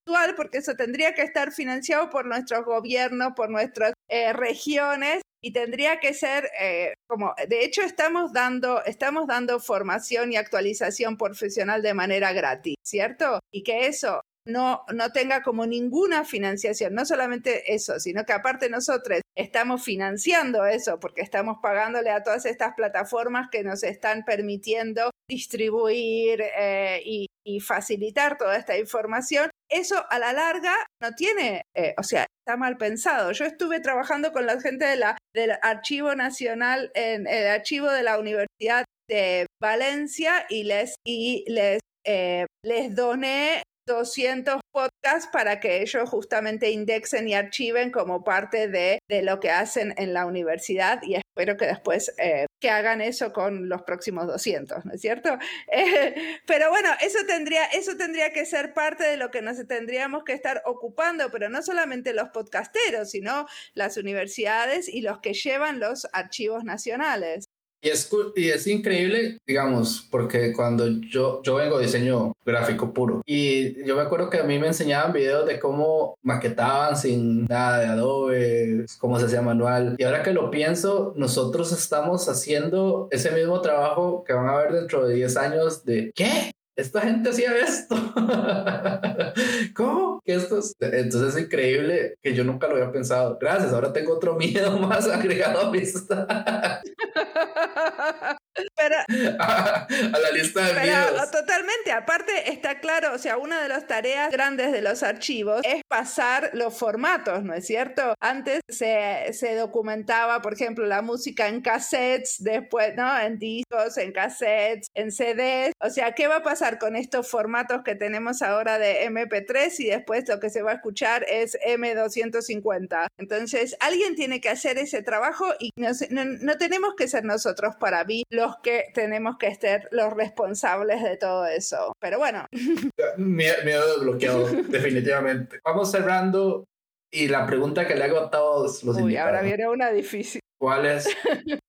[0.06, 5.51] actual, porque eso tendría que estar financiado por nuestros gobiernos, por nuestras eh, regiones y
[5.51, 11.82] tendría que ser eh, como, de hecho estamos dando, estamos dando formación y actualización profesional
[11.82, 13.39] de manera gratis, ¿cierto?
[13.51, 18.70] Y que eso no, no tenga como ninguna financiación, no solamente eso, sino que aparte
[18.70, 25.12] nosotros estamos financiando eso porque estamos pagándole a todas estas plataformas que nos están permitiendo
[25.28, 27.28] distribuir eh, y,
[27.62, 29.52] facilitar toda esta información.
[29.70, 33.32] Eso a la larga no tiene, eh, o sea, está mal pensado.
[33.34, 38.02] Yo estuve trabajando con la gente de la, del Archivo Nacional, en el archivo de
[38.02, 45.82] la Universidad de Valencia y les, y les, eh, les doné 200 podcasts para que
[45.82, 51.16] ellos justamente indexen y archiven como parte de, lo que hacen en la universidad y
[51.16, 55.38] espero que después eh, que hagan eso con los próximos 200, ¿no es cierto?
[55.72, 60.24] Eh, pero bueno, eso tendría, eso tendría que ser parte de lo que nos tendríamos
[60.24, 65.80] que estar ocupando, pero no solamente los podcasteros, sino las universidades y los que llevan
[65.80, 67.46] los archivos nacionales.
[67.82, 73.22] Y es, y es increíble, digamos, porque cuando yo, yo vengo de diseño gráfico puro
[73.26, 77.80] y yo me acuerdo que a mí me enseñaban videos de cómo maquetaban sin nada
[77.80, 79.96] de Adobe, cómo se hacía manual.
[79.98, 84.74] Y ahora que lo pienso, nosotros estamos haciendo ese mismo trabajo que van a ver
[84.74, 86.52] dentro de 10 años de ¿qué?
[86.76, 87.96] Esta gente hacía esto.
[89.76, 90.22] ¿Cómo?
[90.26, 93.38] Que esto Entonces es increíble que yo nunca lo había pensado.
[93.40, 95.80] Gracias, ahora tengo otro miedo más agregado a mi.
[98.76, 98.95] Pero,
[99.39, 104.32] a, la lista de pero, Totalmente, aparte está claro, o sea, una de las tareas
[104.32, 108.16] grandes de los archivos es pasar los formatos, ¿no es cierto?
[108.20, 113.20] Antes se, se documentaba, por ejemplo, la música en cassettes, después, ¿no?
[113.20, 115.74] En discos, en cassettes, en CDs.
[115.80, 119.86] O sea, ¿qué va a pasar con estos formatos que tenemos ahora de MP3 y
[119.88, 123.08] después lo que se va a escuchar es M250?
[123.18, 128.03] Entonces, alguien tiene que hacer ese trabajo y no, no tenemos que ser nosotros para
[128.03, 131.93] mí los que tenemos que ser los responsables de todo eso.
[132.00, 132.46] Pero bueno.
[133.18, 135.60] Miedo bloqueado, definitivamente.
[135.64, 136.66] Vamos cerrando
[137.12, 140.41] y la pregunta que le hago a todos los Uy, ahora viene una difícil.
[140.60, 141.08] ¿Cuál es,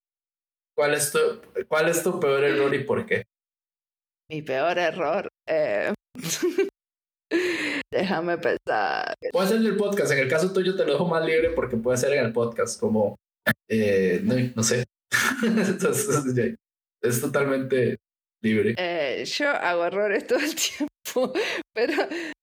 [0.77, 1.19] cuál, es tu,
[1.69, 3.25] ¿Cuál es tu peor error y por qué?
[4.31, 5.29] Mi peor error.
[5.49, 5.93] Eh...
[7.93, 9.15] Déjame pensar.
[9.33, 10.13] Puede ser en el podcast.
[10.13, 12.79] En el caso tuyo te lo dejo más libre porque puede ser en el podcast,
[12.79, 13.17] como,
[13.69, 14.85] eh, no, no sé.
[15.43, 16.57] Entonces,
[17.09, 17.99] es totalmente
[18.43, 18.75] libre.
[18.79, 21.33] Eh, yo hago errores todo el tiempo,
[21.75, 21.95] pero,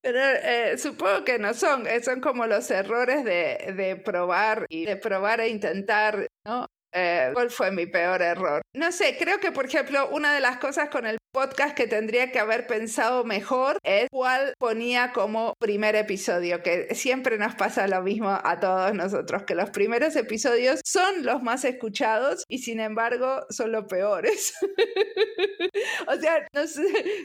[0.02, 4.86] pero eh, supongo que no son, eh, son como los errores de, de probar y
[4.86, 6.68] de probar e intentar, ¿no?
[6.94, 8.62] Eh, ¿Cuál fue mi peor error?
[8.74, 12.32] No sé, creo que por ejemplo una de las cosas con el podcast que tendría
[12.32, 18.04] que haber pensado mejor es cuál ponía como primer episodio, que siempre nos pasa lo
[18.04, 23.46] mismo a todos nosotros, que los primeros episodios son los más escuchados y sin embargo
[23.50, 24.54] son los peores.
[26.08, 26.48] o sea,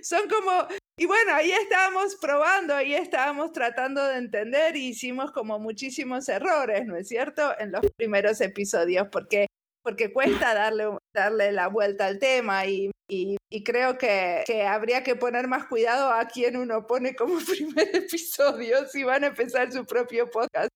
[0.03, 0.67] son como
[1.01, 6.87] y bueno, ahí estábamos probando, ahí estábamos tratando de entender y hicimos como muchísimos errores,
[6.87, 7.55] ¿no es cierto?
[7.61, 9.47] En los primeros episodios, porque
[9.89, 10.85] porque cuesta darle,
[11.15, 16.11] darle la vuelta al tema y, y, creo que, que, habría que poner más cuidado
[16.13, 20.71] a quien uno pone como primer episodio si van a empezar su propio podcast.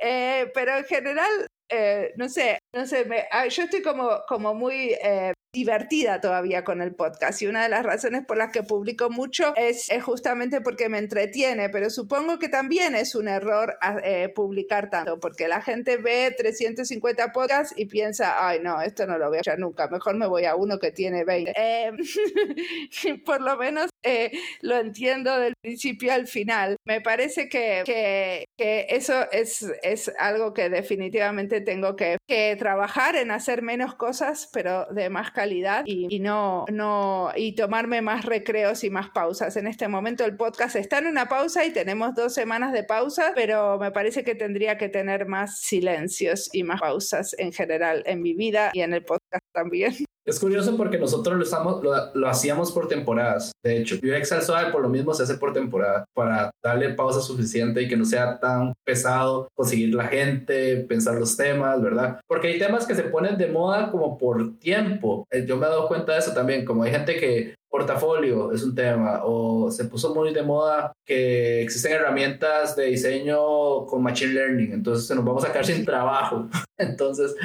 [0.00, 4.54] Eh, pero en general, eh, no sé, no sé, me, ah, yo estoy como, como
[4.54, 8.62] muy eh, divertida todavía con el podcast y una de las razones por las que
[8.62, 13.98] publico mucho es, justamente porque me entretiene, pero supongo que también es un error ah,
[14.02, 19.16] eh, publicar tanto, porque la gente ve 350 podcasts y piensa, ay no, esto no
[19.16, 21.52] lo voy a hacer nunca, mejor me voy a uno que tiene 20.
[21.56, 21.92] Eh,
[23.24, 24.30] por lo menos eh,
[24.60, 26.76] lo entiendo del principio al final.
[26.84, 33.16] Me parece que, que, que eso es, es, algo que definitivamente tengo que, que trabajar
[33.16, 38.84] en hacer menos cosas, pero de más calidad y, no, no, y tomarme más recreos
[38.84, 39.56] y más pausas.
[39.56, 43.32] En este momento el podcast está en una pausa y tenemos dos semanas de pausa,
[43.34, 48.22] pero me parece que tendría que tener más silencios y más pausas en general en
[48.22, 49.94] mi vida y en el podcast también.
[50.26, 51.82] Es curioso porque nosotros lo, estamos,
[52.14, 53.52] lo, hacíamos por temporadas.
[53.62, 57.82] De hecho, Excel Suave por lo mismo se hace por temporada para darle pausa suficiente
[57.82, 62.20] y que no sea tan pesado conseguir la gente, pensar los temas, ¿verdad?
[62.26, 65.26] Porque hay temas que se ponen de moda como por tiempo.
[65.30, 68.62] Eh, yo me he dado cuenta de eso también, como hay gente que portafolio es
[68.62, 74.32] un tema, o se puso muy de moda que existen herramientas de diseño con Machine
[74.32, 76.48] Learning, entonces nos vamos a quedar sin trabajo.
[76.76, 77.36] Entonces,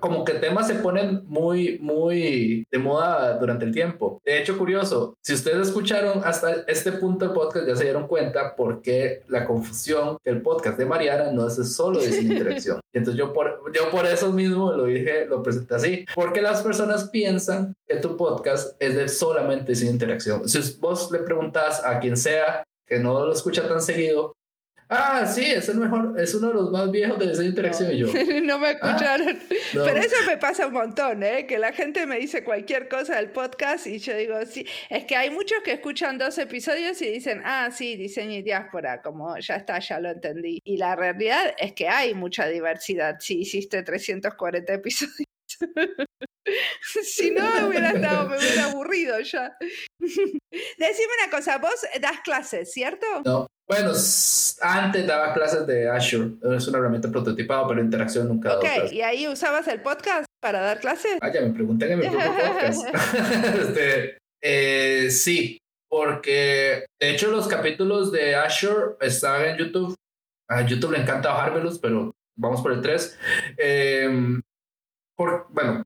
[0.00, 4.20] como que temas se ponen muy, muy de moda durante el tiempo.
[4.26, 8.54] De hecho, curioso, si ustedes escucharon hasta este punto del podcast, ya se dieron cuenta
[8.54, 12.80] por qué la confusión que el podcast de Mariana no es solo de interacción.
[12.92, 17.08] entonces yo por, yo por eso mismo lo dije, lo presenté así, porque las personas
[17.08, 19.08] piensan que tu podcast es de
[19.42, 20.48] solamente sin interacción.
[20.48, 24.34] Si vos le preguntas a quien sea que no lo escucha tan seguido,
[24.94, 27.94] Ah, sí, es el mejor, es uno de los más viejos de esa interacción no,
[27.94, 28.06] y yo.
[28.42, 29.38] no me ah, escucharon.
[29.72, 31.46] Pero eso me pasa un montón, ¿eh?
[31.46, 35.16] Que la gente me dice cualquier cosa del podcast y yo digo, sí, es que
[35.16, 39.56] hay muchos que escuchan dos episodios y dicen, ah, sí, diseño y diáspora, como ya
[39.56, 40.60] está, ya lo entendí.
[40.62, 45.31] Y la realidad es que hay mucha diversidad si hiciste 340 episodios.
[47.02, 49.56] si no, me hubiera, estado, me hubiera aburrido ya.
[50.00, 53.06] Decime una cosa, vos das clases, ¿cierto?
[53.24, 53.46] No.
[53.68, 53.92] Bueno,
[54.60, 56.32] antes daba clases de Azure.
[56.56, 58.58] Es una herramienta prototipada, pero interacción nunca.
[58.58, 61.18] Ok, ¿y ahí usabas el podcast para dar clases?
[61.22, 62.86] Ah, ya me pregunté en mi propio podcast.
[63.60, 65.58] este, eh, sí,
[65.88, 69.94] porque de hecho los capítulos de Azure están en YouTube.
[70.48, 73.18] A YouTube le encanta bajármelos, pero vamos por el 3.
[73.56, 74.42] Em,
[75.22, 75.84] por, bueno,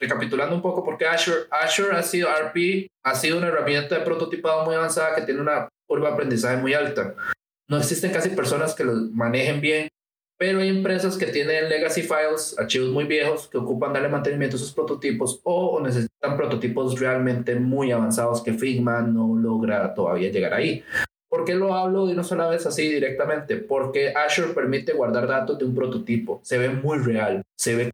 [0.00, 4.64] recapitulando un poco, porque Azure, Azure ha sido RP, ha sido una herramienta de prototipado
[4.64, 7.14] muy avanzada que tiene una curva de aprendizaje muy alta.
[7.68, 9.88] No existen casi personas que lo manejen bien,
[10.36, 14.58] pero hay empresas que tienen legacy files, archivos muy viejos, que ocupan darle mantenimiento a
[14.58, 20.82] sus prototipos o necesitan prototipos realmente muy avanzados que Figma no logra todavía llegar ahí.
[21.28, 23.58] ¿Por qué lo hablo de una sola vez así directamente?
[23.58, 26.40] Porque Azure permite guardar datos de un prototipo.
[26.42, 27.92] Se ve muy real, se ve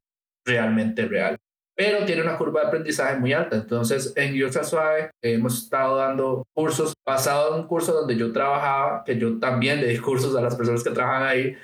[0.48, 1.38] realmente real
[1.78, 3.54] pero tiene una curva de aprendizaje muy alta.
[3.54, 9.04] Entonces, en UX Suave hemos estado dando cursos basado en un curso donde yo trabajaba,
[9.04, 11.56] que yo también le di cursos a las personas que trabajan ahí,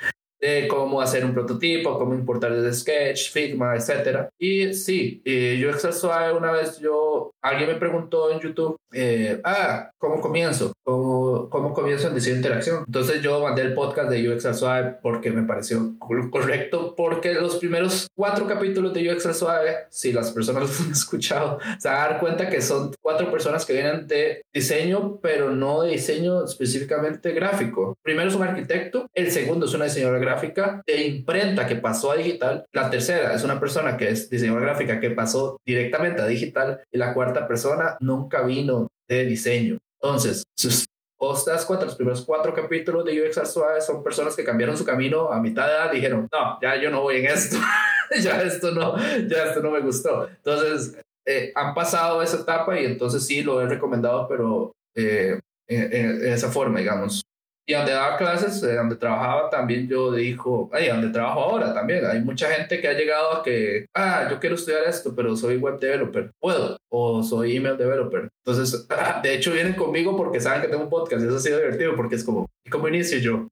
[0.45, 4.29] de cómo hacer un prototipo, cómo importar desde Sketch, Figma, etc.
[4.39, 9.91] Y sí, yo UX Suave una vez yo, alguien me preguntó en YouTube, eh, ah,
[9.97, 10.73] ¿cómo comienzo?
[10.85, 12.85] ¿Cómo, ¿Cómo comienzo en diseño de interacción?
[12.87, 18.07] Entonces yo mandé el podcast de UX Suave porque me pareció correcto, porque los primeros
[18.15, 22.21] cuatro capítulos de UX Suave, si las personas los han escuchado, se van a dar
[22.21, 27.97] cuenta que son cuatro personas que vienen de diseño, pero no de diseño específicamente gráfico.
[28.03, 32.13] Primero es un arquitecto, el segundo es una diseñadora gráfica, gráfica de imprenta que pasó
[32.13, 32.67] a digital.
[32.73, 36.83] La tercera es una persona que es diseñadora gráfica que pasó directamente a digital.
[36.93, 39.79] Y la cuarta persona nunca vino de diseño.
[40.01, 40.87] Entonces, sus
[41.19, 44.85] vos das cuenta, los primeros cuatro capítulos de UX Suave son personas que cambiaron su
[44.85, 47.57] camino a mitad de edad y dijeron, no, ya yo no voy en esto,
[48.23, 50.29] ya esto no, ya esto no me gustó.
[50.29, 56.27] Entonces, eh, han pasado esa etapa y entonces sí lo he recomendado, pero eh, en,
[56.27, 57.24] esa forma, digamos.
[57.67, 62.05] Y donde daba clases, eh, donde trabajaba, también yo dijo, ay, donde trabajo ahora también,
[62.05, 65.57] hay mucha gente que ha llegado a que, ah, yo quiero estudiar esto, pero soy
[65.57, 68.29] web developer, puedo, o soy email developer.
[68.45, 68.87] Entonces,
[69.23, 71.97] de hecho, vienen conmigo porque saben que tengo un podcast y eso ha sido divertido
[71.97, 73.49] porque es como, ¿cómo inicio yo?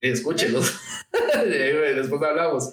[0.00, 0.78] Escúchenlos.
[1.46, 2.72] Después hablamos.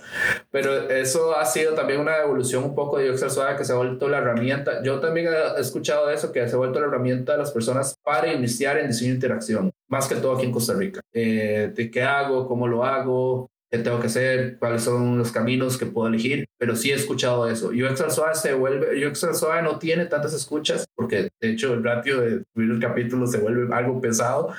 [0.52, 3.78] Pero eso ha sido también una evolución un poco de Yoxer Suave que se ha
[3.78, 4.84] vuelto la herramienta.
[4.84, 8.34] Yo también he escuchado eso, que se ha vuelto la herramienta de las personas para
[8.34, 11.02] iniciar en diseño de interacción, más que todo aquí en Costa Rica.
[11.14, 15.78] Eh, de qué hago, cómo lo hago, qué tengo que hacer, cuáles son los caminos
[15.78, 17.68] que puedo elegir, pero sí he escuchado eso.
[17.68, 22.22] UX Suave se vuelve, UX Suave no tiene tantas escuchas, porque de hecho el ratio
[22.22, 24.50] de subir el capítulo se vuelve algo pesado,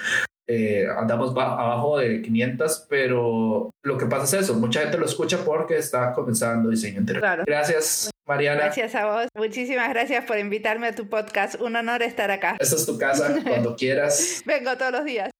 [0.46, 5.38] eh, andamos abajo de 500, pero lo que pasa es eso, mucha gente lo escucha
[5.44, 7.44] porque está comenzando diseño interactivo.
[7.44, 8.62] Gracias, Mariana.
[8.62, 9.26] Gracias a vos.
[9.36, 11.60] Muchísimas gracias por invitarme a tu podcast.
[11.60, 12.56] Un honor estar acá.
[12.58, 14.42] Esta es tu casa, cuando quieras.
[14.46, 15.30] Vengo todos los días.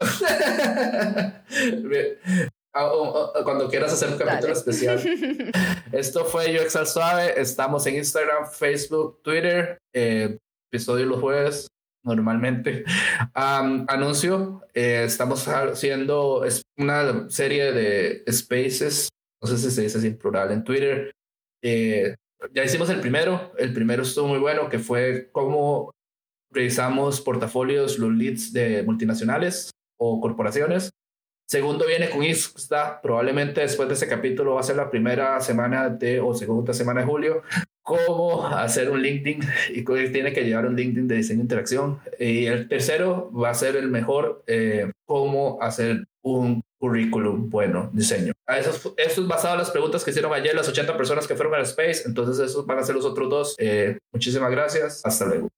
[2.76, 2.90] Ah,
[3.44, 5.00] cuando quieras hacer un capítulo especial.
[5.92, 7.40] Esto fue Yo Excel Suave.
[7.40, 9.78] Estamos en Instagram, Facebook, Twitter.
[9.94, 10.38] Eh,
[10.72, 11.68] episodio los jueves
[12.04, 12.84] normalmente.
[13.32, 16.44] anuncio, eh, estamos haciendo
[16.76, 19.08] una serie de spaces,
[19.44, 21.14] no sé si se dice así en plural, en Twitter.
[21.62, 22.14] Eh,
[22.54, 25.92] ya hicimos el primero, el primero estuvo muy bueno, que fue cómo
[26.50, 30.92] revisamos portafolios, los leads de multinacionales o corporaciones.
[31.46, 35.90] Segundo viene con Insta, probablemente después de ese capítulo va a ser la primera semana
[35.90, 37.42] de o segunda semana de julio,
[37.82, 39.42] cómo hacer un LinkedIn
[39.74, 42.00] y tiene que llevar un LinkedIn de diseño de interacción.
[42.18, 48.34] Y el tercero va a ser el mejor, eh, cómo hacer un currículum bueno, diseño.
[48.46, 51.54] Eso, eso es basado en las preguntas que hicieron ayer las 80 personas que fueron
[51.54, 53.54] al Space, entonces esos van a ser los otros dos.
[53.56, 55.48] Eh, muchísimas gracias, hasta luego.